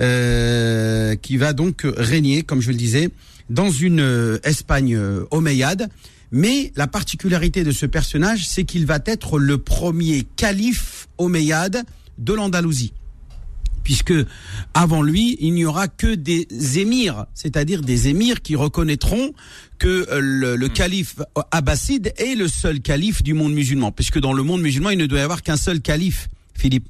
[0.00, 3.10] Euh, qui va donc régner comme je le disais
[3.50, 5.90] dans une euh, Espagne euh, omeyyade.
[6.30, 11.84] Mais la particularité de ce personnage, c'est qu'il va être le premier calife omeyyade
[12.18, 12.92] de l'Andalousie.
[13.82, 14.14] Puisque
[14.74, 16.46] avant lui, il n'y aura que des
[16.78, 19.32] émirs, c'est-à-dire des émirs qui reconnaîtront
[19.78, 20.72] que euh, le, hmm.
[20.72, 21.16] calife
[21.50, 23.90] abbasside est le seul calife du monde musulman.
[23.90, 26.28] Puisque dans le monde musulman, il ne doit y avoir qu'un seul calife.
[26.54, 26.86] Philippe.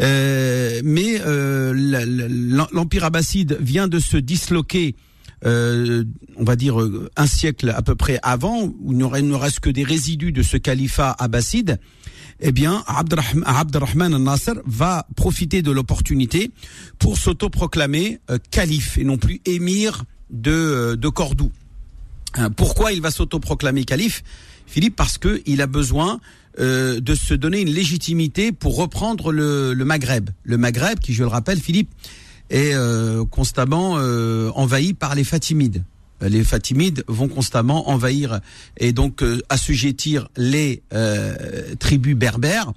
[0.00, 1.72] Euh, mais euh,
[2.70, 4.94] l'empire abbasside vient de se disloquer
[5.46, 6.04] euh,
[6.36, 6.76] on va dire
[7.16, 10.58] un siècle à peu près avant, où il ne reste que des résidus de ce
[10.58, 11.78] califat abbasside,
[12.40, 16.50] eh bien, Abdelrahman al-Nasser va profiter de l'opportunité
[16.98, 21.52] pour s'autoproclamer euh, calife et non plus émir de, euh, de Cordoue.
[22.34, 24.22] Hein, pourquoi il va s'autoproclamer calife
[24.66, 26.20] Philippe, parce qu'il a besoin
[26.58, 30.30] de se donner une légitimité pour reprendre le, Maghreb.
[30.44, 31.90] Le Maghreb, qui, je le rappelle, Philippe,
[32.50, 35.84] est euh, constamment euh, envahi par les Fatimides.
[36.20, 38.40] Les Fatimides vont constamment envahir
[38.76, 40.82] et donc euh, assujettir les
[41.78, 42.72] tribus berbères.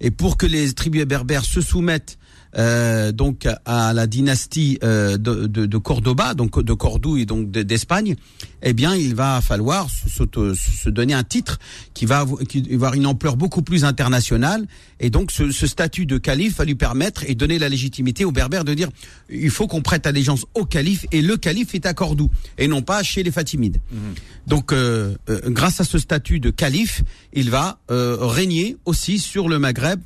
[0.00, 2.18] Et pour que les tribus berbères se soumettent
[2.56, 7.50] euh, donc à la dynastie euh, de, de, de, Cordoba, donc de Cordoue et donc
[7.50, 8.16] d'Espagne,
[8.62, 11.58] eh bien, il va falloir se, se, donner un titre
[11.94, 14.66] qui va, qui avoir une ampleur beaucoup plus internationale.
[14.98, 18.32] Et donc, ce, ce, statut de calife va lui permettre et donner la légitimité aux
[18.32, 18.88] Berbères de dire
[19.30, 22.82] il faut qu'on prête allégeance au calife et le calife est à Cordoue et non
[22.82, 23.78] pas chez les Fatimides.
[23.92, 23.98] Mhm.
[24.46, 30.00] Donc, euh, grâce à ce statut de calife, il va régner aussi sur le Maghreb.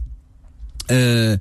[0.91, 1.37] Euh,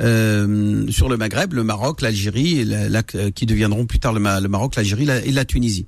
[0.00, 5.08] euh, sur le Maghreb, le Maroc, l'Algérie, euh, qui deviendront plus tard le, Maroc, l'Algérie
[5.24, 5.86] et la Tunisie.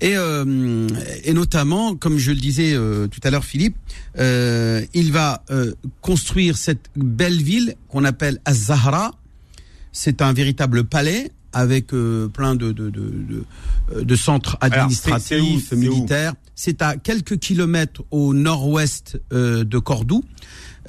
[0.00, 0.88] Et, euh,
[1.24, 3.76] et, notamment, comme je le disais tout à l'heure, Philippe,
[4.16, 5.42] il va
[6.00, 9.12] construire cette belle ville qu'on appelle Az-Zahra.
[9.92, 13.44] C'est un véritable palais avec plein de, de, de,
[14.00, 16.34] de, centres administratifs, militaires.
[16.54, 20.24] C'est à quelques kilomètres au nord-ouest de Cordoue.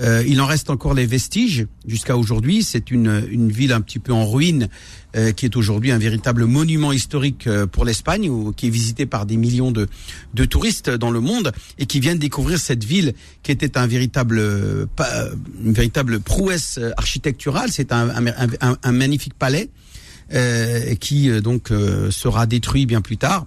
[0.02, 2.64] Euh, il en reste encore les vestiges jusqu'à aujourd'hui.
[2.64, 4.68] C'est une, une ville un petit peu en ruine
[5.16, 9.26] euh, qui est aujourd'hui un véritable monument historique euh, pour l'Espagne, qui est visité par
[9.26, 9.88] des millions de,
[10.34, 14.40] de touristes dans le monde et qui viennent découvrir cette ville qui était un véritable,
[14.40, 17.70] une véritable prouesse architecturale.
[17.72, 19.70] C'est un, un, un, magnifique palais
[21.00, 21.70] qui donc
[22.10, 23.46] sera détruit bien plus tard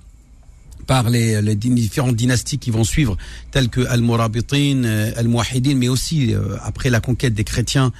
[0.86, 3.16] par les, les, différentes dynasties qui vont suivre,
[3.50, 7.92] telles que Al-Murabitin, euh, Al-Muwahidin, mais aussi euh, après la conquête des chrétiens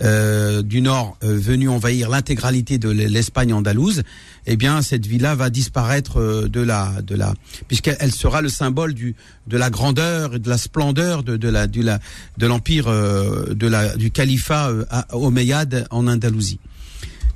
[0.00, 4.02] euh, du Nord venus envahir l'intégralité de l'Espagne andalouse,
[4.46, 7.34] eh bien cette ville-là va disparaître de la de la
[7.66, 9.16] puisqu'elle sera le symbole du
[9.48, 14.12] de la grandeur et de la splendeur de, de la de l'empire de la du
[14.12, 14.70] califat
[15.10, 16.60] omeyyade en Andalousie.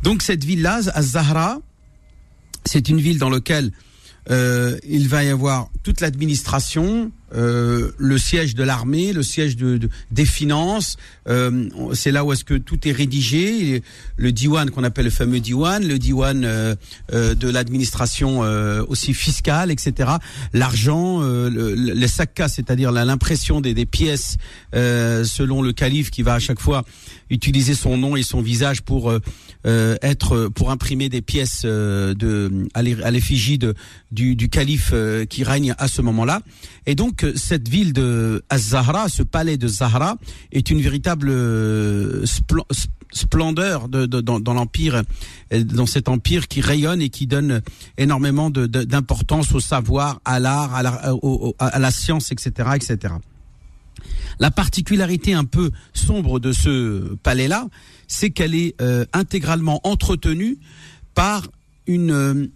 [0.02, 1.58] Donc cette ville-là, Az-Zahra,
[2.64, 3.70] c'est une ville dans laquelle euh,
[4.28, 10.24] il va y avoir toute l'administration, euh, le siège de l'armée, le siège de, des
[10.24, 10.96] finances.
[11.28, 13.82] Euh, c'est là où est-ce que tout est rédigé.
[14.16, 16.74] Le diwan qu'on appelle le fameux diwan, le diwan euh,
[17.12, 20.10] euh, de l'administration euh, aussi fiscale, etc.
[20.52, 24.36] L'argent, le, les sakkas, c'est-à-dire l'impression des, des, pièces
[24.72, 26.84] selon le calife qui va à chaque fois
[27.30, 29.12] utiliser son nom et son visage pour
[29.64, 33.74] être pour imprimer des pièces de à l'effigie de
[34.10, 34.94] du, du calife
[35.28, 36.40] qui règne à ce moment-là.
[36.86, 40.16] Et donc cette ville de Az-Zahra, ce palais de Zahra,
[40.52, 41.32] est une véritable
[43.12, 45.02] splendeur de, dans, l'empire,
[45.50, 47.62] dans cet empire qui rayonne et qui donne
[47.98, 51.14] énormément d'importance au savoir, à l'art, à la,
[51.58, 53.14] à la science, etc., etc.
[54.38, 57.66] La particularité un peu sombre de ce palais-là,
[58.06, 60.58] c'est qu'elle est, euh, intégralement entretenue
[61.14, 61.48] par
[61.86, 62.46] une, euh,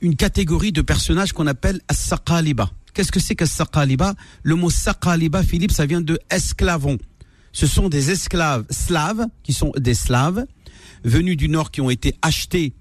[0.00, 2.70] une catégorie de personnages qu'on appelle as-saqaliba.
[2.94, 6.98] Qu'est-ce que c'est qu'as-saqaliba Le mot saqaliba, Philippe, ça vient de esclavon.
[7.52, 10.44] Ce sont des esclaves slaves, qui sont des slaves,
[11.04, 12.74] venus du nord, qui ont été achetés,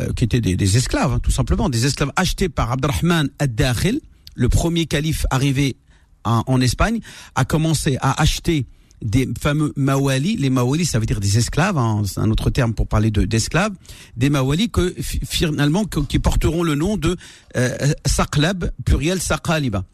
[0.00, 4.00] euh, qui étaient des, esclaves, hein, tout simplement, des esclaves achetés par Abdurrahman ad-Dakhil,
[4.34, 5.76] le premier calife arrivé
[6.24, 7.00] en, Espagne,
[7.36, 8.66] a commencé à acheter
[9.02, 10.36] des fameux mawali.
[10.36, 13.72] Les mawali, ça veut dire des esclaves, hein, c'est un autre terme pour parler d'esclaves.
[14.16, 17.16] des mawali que finalement qui porteront le nom de
[17.56, 19.84] euh, saqlab, pluriel saqaliba.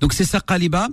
[0.00, 0.88] Donc ces saqaliba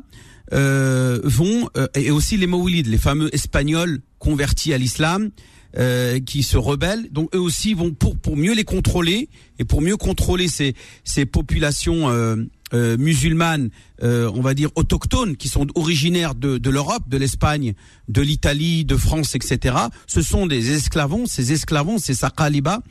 [0.54, 5.32] euh, vont euh, et aussi les mawalides, les fameux espagnols convertis à l'islam.
[5.78, 7.08] Euh, qui se rebellent.
[7.14, 10.76] Donc eux aussi vont pour pour mieux les contrôler et pour mieux contrôler ces
[11.06, 12.36] ces populations euh,
[12.74, 13.70] euh, musulmanes,
[14.04, 17.74] euh, on va dire autochtones, qui sont originaires de, de l'Europe, de l'Espagne,
[18.08, 19.76] de l'Italie, de France, etc.
[20.08, 22.82] Ce sont des esclavons, ces esclavons, ces saqaliba.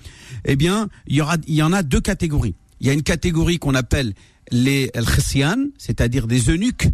[0.45, 2.55] Eh bien, il y aura, il y en a deux catégories.
[2.81, 4.15] Il y a une catégorie qu'on appelle
[4.51, 5.05] les al
[5.79, 6.89] c'est-à-dire des eunuques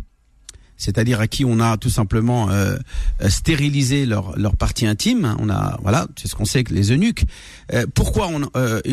[0.77, 2.77] c'est-à-dire à qui on a tout simplement euh,
[3.23, 5.37] euh, stérilisé leur, leur partie intime.
[5.39, 7.25] On a voilà, c'est ce qu'on sait que les eunuques.
[7.73, 8.43] Euh, pourquoi on,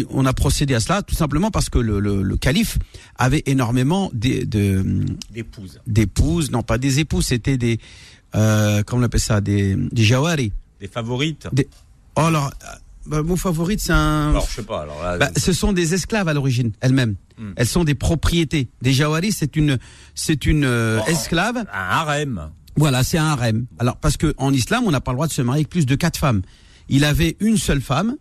[0.09, 1.01] on a procédé à cela?
[1.01, 2.77] Tout simplement parce que le, le, calife
[3.17, 4.83] avait énormément de
[5.31, 5.79] d'épouses.
[5.87, 7.79] D'épouses, non pas des épouses, c'était des
[8.31, 10.51] comment on appelle ça, des des jawari.
[10.79, 11.47] Des favorites.
[11.53, 11.67] Des,
[12.15, 12.51] oh alors
[13.05, 14.29] bah, mon favorite, c'est un.
[14.29, 14.81] Alors, je sais pas.
[14.81, 17.15] Alors bah, ce sont des esclaves à l'origine, elles-mêmes.
[17.37, 17.51] Hmm.
[17.55, 18.69] Elles sont des propriétés.
[18.81, 19.77] Des Jawari, c'est une,
[20.15, 21.57] c'est une euh, oh, esclave.
[21.57, 22.51] Un harem.
[22.75, 23.65] Voilà, c'est un harem.
[23.79, 25.85] Alors, parce que en islam, on n'a pas le droit de se marier avec plus
[25.85, 26.41] de quatre femmes.
[26.89, 28.15] Il avait une seule femme,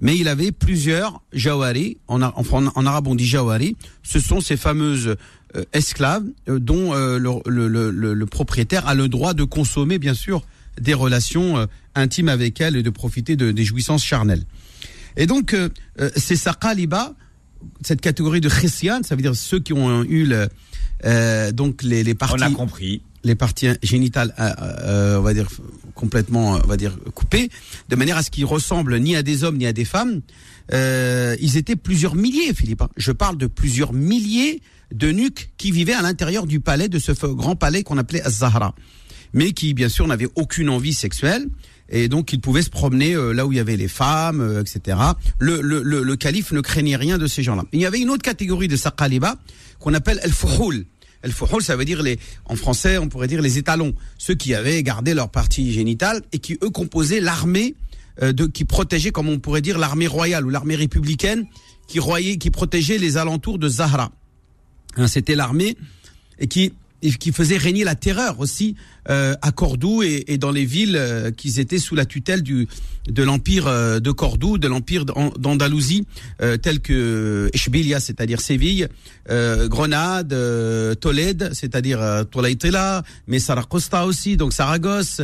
[0.00, 1.98] mais il avait plusieurs Jawari.
[2.08, 3.76] En, en, en arabe, on dit Jawari.
[4.02, 5.16] Ce sont ces fameuses
[5.56, 10.14] euh, esclaves euh, dont le, le, le, le propriétaire a le droit de consommer, bien
[10.14, 10.42] sûr,
[10.80, 14.44] des relations euh, intimes avec elle et de profiter de, des jouissances charnelles.
[15.16, 15.68] Et donc, euh,
[16.00, 17.14] euh ces saqaliba,
[17.82, 20.48] cette catégorie de chrétiens, ça veut dire ceux qui ont eu le,
[21.04, 22.36] euh, donc les, les parties.
[22.38, 23.02] On a compris.
[23.22, 25.46] Les parties génitales, on va dire
[25.94, 27.50] complètement, on va dire coupées,
[27.90, 30.22] de manière à ce qu'ils ressemblent ni à des hommes ni à des femmes.
[30.72, 32.80] ils étaient plusieurs milliers, Philippe.
[32.80, 32.88] Hein.
[32.96, 37.12] Je parle de plusieurs milliers de nuques qui vivaient à l'intérieur du palais de ce
[37.26, 38.74] grand palais qu'on appelait Az-Zahra
[39.32, 41.46] mais qui bien sûr n'avait aucune envie sexuelle
[41.90, 44.62] et donc il pouvait se promener euh, là où il y avait les femmes, euh,
[44.62, 44.96] etc.
[45.38, 47.64] Le, le, le, le, calife ne craignait rien de ces gens-là.
[47.72, 49.36] Il y avait une autre catégorie de saqaliba
[49.80, 50.86] qu'on appelle el-fuhul.
[51.22, 54.82] El-fuhul, ça veut dire les, en français, on pourrait dire les étalons, ceux qui avaient
[54.82, 57.74] gardé leur partie génitale et qui eux composaient l'armée
[58.22, 61.46] euh, de, qui protégeait, comme on pourrait dire, l'armée royale ou l'armée républicaine
[61.88, 64.12] qui royait, qui protégeait les alentours de Zahra.
[64.96, 65.76] Hein, C'était l'armée
[66.38, 66.72] et qui
[67.02, 68.76] et qui faisait régner la terreur aussi
[69.08, 72.68] euh, à Cordoue et, et, dans les villes euh, qui étaient sous la tutelle du
[73.08, 76.06] de l'empire euh, de Cordoue, de l'empire d'Andalousie,
[76.42, 78.88] euh, tel que Eshbilia, c'est-à-dire Séville,
[79.30, 80.34] euh, Grenade,
[81.00, 85.22] Tolède, c'est-à-dire euh, Tolaitela, mais Saracosta aussi, donc Saragosse,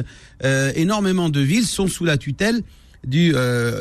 [0.74, 2.62] énormément de villes sont sous la tutelle
[3.06, 3.34] du,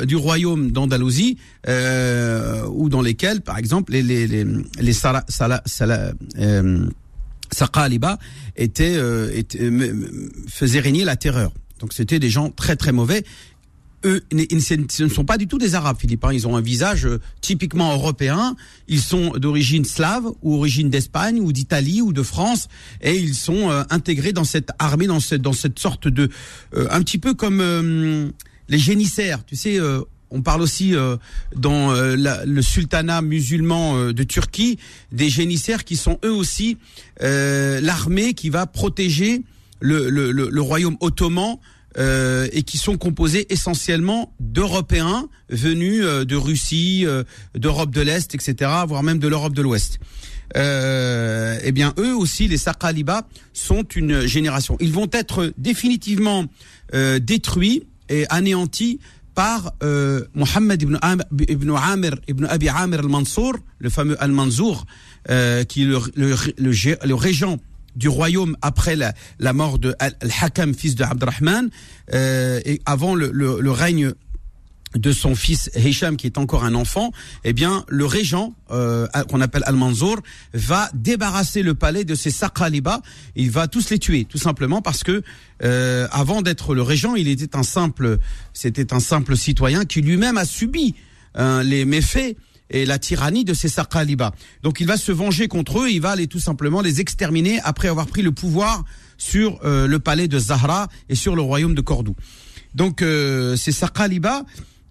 [0.06, 1.36] du royaume d'Andalousie,
[1.66, 4.46] ou dans lesquelles, par exemple, les les les,
[4.80, 6.12] les Sala, Sala, Sala
[7.56, 8.18] Saqaliba
[8.56, 11.52] était, euh, euh, faisait régner la terreur.
[11.80, 13.24] Donc c'était des gens très très mauvais.
[14.04, 16.24] Eux, ce ne sont pas du tout des Arabes, Philippe.
[16.26, 16.32] Hein.
[16.34, 18.56] Ils ont un visage euh, typiquement européen.
[18.88, 22.68] Ils sont d'origine slave ou origine d'Espagne ou d'Italie ou de France,
[23.00, 26.28] et ils sont intégrés dans cette armée, dans cette dans cette sorte de,
[26.74, 28.32] un petit peu comme
[28.68, 29.44] les génissaires.
[29.44, 29.80] Tu sais,
[30.36, 31.16] on parle aussi euh,
[31.54, 32.14] dans euh,
[32.44, 34.78] le sultanat musulman euh, de Turquie
[35.10, 36.76] des génissaires qui sont eux aussi
[37.20, 39.42] l'armée qui va protéger
[39.80, 41.56] le, royaume ottoman
[41.98, 47.06] et qui sont composés essentiellement d'Européens venus de Russie,
[47.54, 49.98] d'Europe de l'Est, etc., voire même de l'Europe de l'Ouest.
[50.54, 54.76] eh bien, eux aussi, les Saqaliba, sont une génération.
[54.80, 56.44] Ils vont être définitivement
[56.92, 59.00] détruits et anéantis
[59.36, 60.98] par euh, Mohammed ibn,
[61.48, 61.70] ibn
[62.26, 64.86] ibn Abi al-Mansour, le fameux al-Mansour,
[65.30, 66.34] euh, qui est le, le,
[67.04, 67.58] le, régent
[67.94, 71.68] du royaume après la, la mort de Al-Hakam, fils de Abdurrahman,
[72.14, 74.12] euh, et avant le, le, règne
[74.98, 77.12] de son fils Hisham qui est encore un enfant,
[77.44, 80.18] eh bien le régent euh, qu'on appelle Al-Manzour
[80.54, 83.00] va débarrasser le palais de ses saqaliba,
[83.34, 85.22] il va tous les tuer tout simplement parce que
[85.62, 88.18] euh, avant d'être le régent, il était un simple
[88.52, 90.94] c'était un simple citoyen qui lui-même a subi
[91.34, 92.36] hein, les méfaits
[92.68, 94.32] et la tyrannie de ces saqaliba.
[94.62, 97.88] Donc il va se venger contre eux, il va aller tout simplement les exterminer après
[97.88, 98.84] avoir pris le pouvoir
[99.18, 102.16] sur euh, le palais de Zahra et sur le royaume de Cordoue.
[102.74, 104.44] Donc ces saqaliba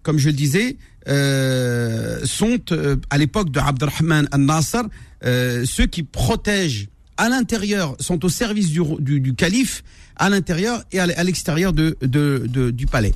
[0.05, 0.77] comme je le disais,
[1.07, 4.83] euh, sont euh, à l'époque de Abdurrahman al-Nasser
[5.25, 6.87] euh, ceux qui protègent
[7.17, 9.83] à l'intérieur, sont au service du, calife
[10.15, 13.13] à l'intérieur et à l'extérieur du palais.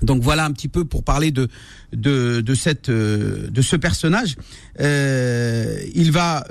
[0.00, 1.48] Donc voilà un petit peu pour parler de
[1.92, 2.54] de, de
[3.62, 4.36] ce personnage.
[4.78, 6.44] il va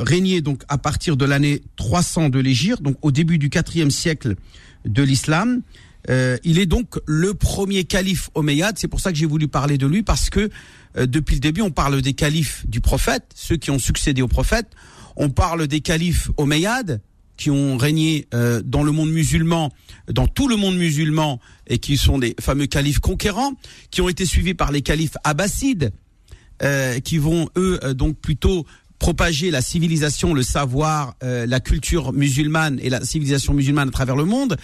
[0.00, 4.36] régner donc à partir de l'année 300 de l'Égypte, donc au début du quatrième siècle
[4.84, 5.62] de l'islam.
[6.08, 8.78] Euh, il est donc le premier calife omeyyade.
[8.78, 10.50] C'est pour ça que j'ai voulu parler de lui parce que
[10.96, 14.28] euh, depuis le début, on parle des califes du prophète, ceux qui ont succédé au
[14.28, 14.68] prophète.
[15.16, 17.00] On parle des califes omeyyades
[17.36, 19.72] qui ont régné euh, dans le monde musulman,
[20.10, 23.52] dans tout le monde musulman, et qui sont des fameux califes conquérants,
[23.90, 25.92] qui ont été suivis par les califes abbassides,
[27.04, 28.66] qui vont eux donc plutôt
[28.98, 34.26] propager la civilisation, le savoir, la culture musulmane et la civilisation musulmane à travers le
[34.26, 34.58] monde.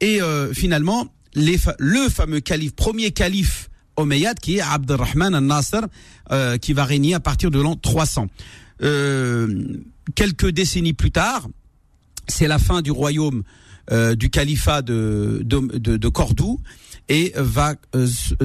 [0.00, 5.80] Et euh, finalement, les, le fameux calife, premier calife Omeyyade, qui est Abdurrahman al-Nasser,
[6.30, 8.26] euh, qui va régner à partir de l'an 300.
[8.82, 9.78] Euh,
[10.14, 11.48] quelques décennies plus tard,
[12.28, 13.42] c'est la fin du royaume
[14.16, 16.58] du califat de, de, de, Cordoue
[17.08, 17.76] et va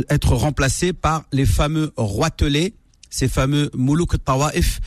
[0.08, 2.76] être remplacé par les fameux roitelets,
[3.10, 4.82] ces fameux Moulouk Tawa'if,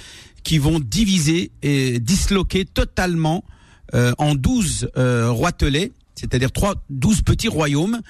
[0.44, 3.42] qui vont diviser et disloquer totalement
[3.92, 8.00] en 12 roitelets c'est-à-dire trois, douze petits royaumes,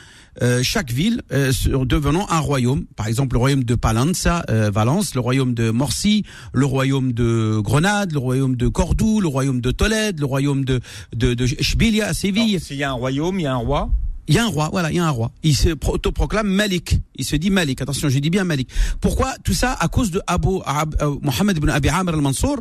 [0.42, 1.52] euh, chaque ville euh,
[1.84, 2.84] devenant un royaume.
[2.96, 7.60] Par exemple, le royaume de Palanza, euh, Valence, le royaume de Morsi, le royaume de
[7.62, 10.80] Grenade, le royaume de Cordoue, le royaume de Tolède, le royaume de
[11.14, 12.60] de, de Chbilia, Séville.
[12.60, 13.90] S'il y a un royaume, il y a un roi.
[14.26, 15.30] Il y a un roi, voilà, il y a un roi.
[15.42, 16.98] Il se autoproclame Malik.
[17.14, 17.82] Il se dit Malik.
[17.82, 18.70] Attention, je dis bien Malik.
[19.00, 19.74] Pourquoi tout ça?
[19.78, 20.60] À cause de Abu
[21.20, 22.56] Mohammed ibn Abi Amr al-Mansour,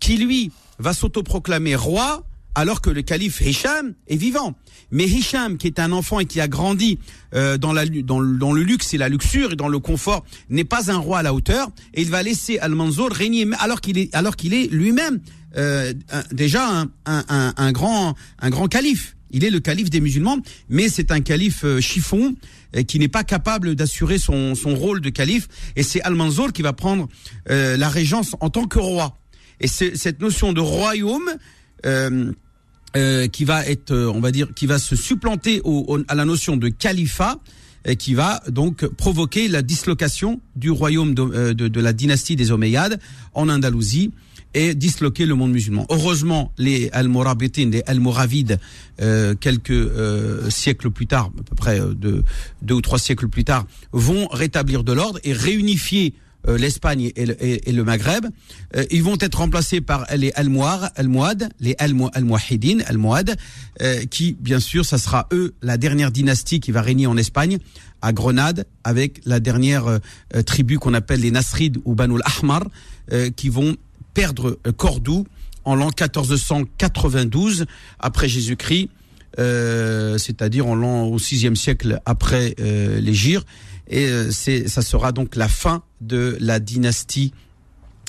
[0.00, 2.24] qui lui va s'autoproclamer roi
[2.54, 4.54] alors que le calife Hisham est vivant.
[4.90, 6.98] Mais Hisham, qui est un enfant et qui a grandi
[7.34, 10.64] euh, dans, la, dans, dans, le luxe et la luxure et dans le confort, n'est
[10.64, 11.70] pas un roi à la hauteur.
[11.94, 15.20] Et il va laisser Al-Mansour régner alors qu'il est, alors qu'il est lui-même
[15.56, 15.92] euh,
[16.32, 19.16] déjà un, un, un, grand, un grand calife.
[19.30, 20.38] Il est le calife des musulmans,
[20.68, 22.34] mais c'est un calife euh, chiffon
[22.88, 25.46] qui n'est pas capable d'assurer son, son rôle de calife.
[25.76, 27.08] Et c'est Al-Mansour qui va prendre
[27.46, 29.16] la régence en tant que roi.
[29.60, 31.30] Et cette notion de royaume
[31.86, 32.32] euh,
[32.96, 36.24] euh, qui va être, euh, on va dire, qui va se supplanter au, à la
[36.24, 37.38] notion de califat
[37.84, 42.36] et qui va donc provoquer la dislocation du royaume de, euh, de, de la dynastie
[42.36, 43.00] des Omeyyades
[43.34, 44.12] en Andalousie
[44.54, 45.84] et disloquer le monde musulman.
[45.90, 48.60] Heureusement, les Almorabitin, les Almoravides,
[49.00, 52.22] euh, quelques euh, siècles plus tard, à peu près deux,
[52.62, 56.14] deux ou trois siècles plus tard, vont rétablir de l'ordre et réunifier
[56.48, 58.26] euh, l'Espagne et le, et, le Maghreb.
[58.76, 63.36] Euh, ils vont être remplacés par les Almohades, Almohades les Almohadines, Almohades,
[63.80, 67.58] euh, qui, bien sûr, ça sera eux la dernière dynastie qui va régner en Espagne,
[68.02, 69.98] à Grenade, avec la dernière
[70.44, 72.64] tribu qu'on appelle les Nasrides ou Banu Ahmar,
[73.34, 73.76] qui vont
[74.12, 75.26] perdre Cordoue
[75.64, 77.64] en l'an 1492
[77.98, 78.90] après Jésus-Christ,
[79.38, 83.46] c'est-à-dire en l'an au sixième siècle après l'Égypte
[83.88, 87.32] et euh, ça sera donc la fin de la dynastie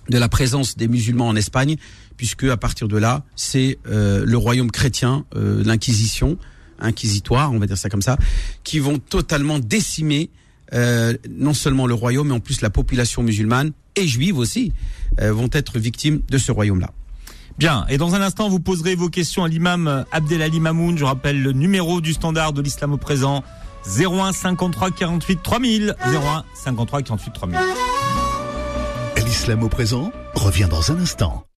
[0.09, 1.77] de la présence des musulmans en Espagne
[2.17, 6.37] puisque à partir de là c'est euh, le royaume chrétien euh, l'inquisition
[6.79, 8.17] inquisitoire on va dire ça comme ça
[8.63, 10.29] qui vont totalement décimer
[11.29, 14.73] non seulement le royaume mais en plus la population musulmane et juive aussi
[15.21, 16.91] vont être victimes de ce royaume là
[17.57, 20.97] Bien, et dans un instant, vous poserez vos questions à l'imam Abdelali Mamoun.
[20.97, 23.45] Je rappelle le numéro du standard de l'islam au présent,
[23.87, 25.95] 01 53 48 3000.
[26.05, 27.59] 01 53 48 3000.
[29.25, 31.45] L'islam au présent revient dans un instant.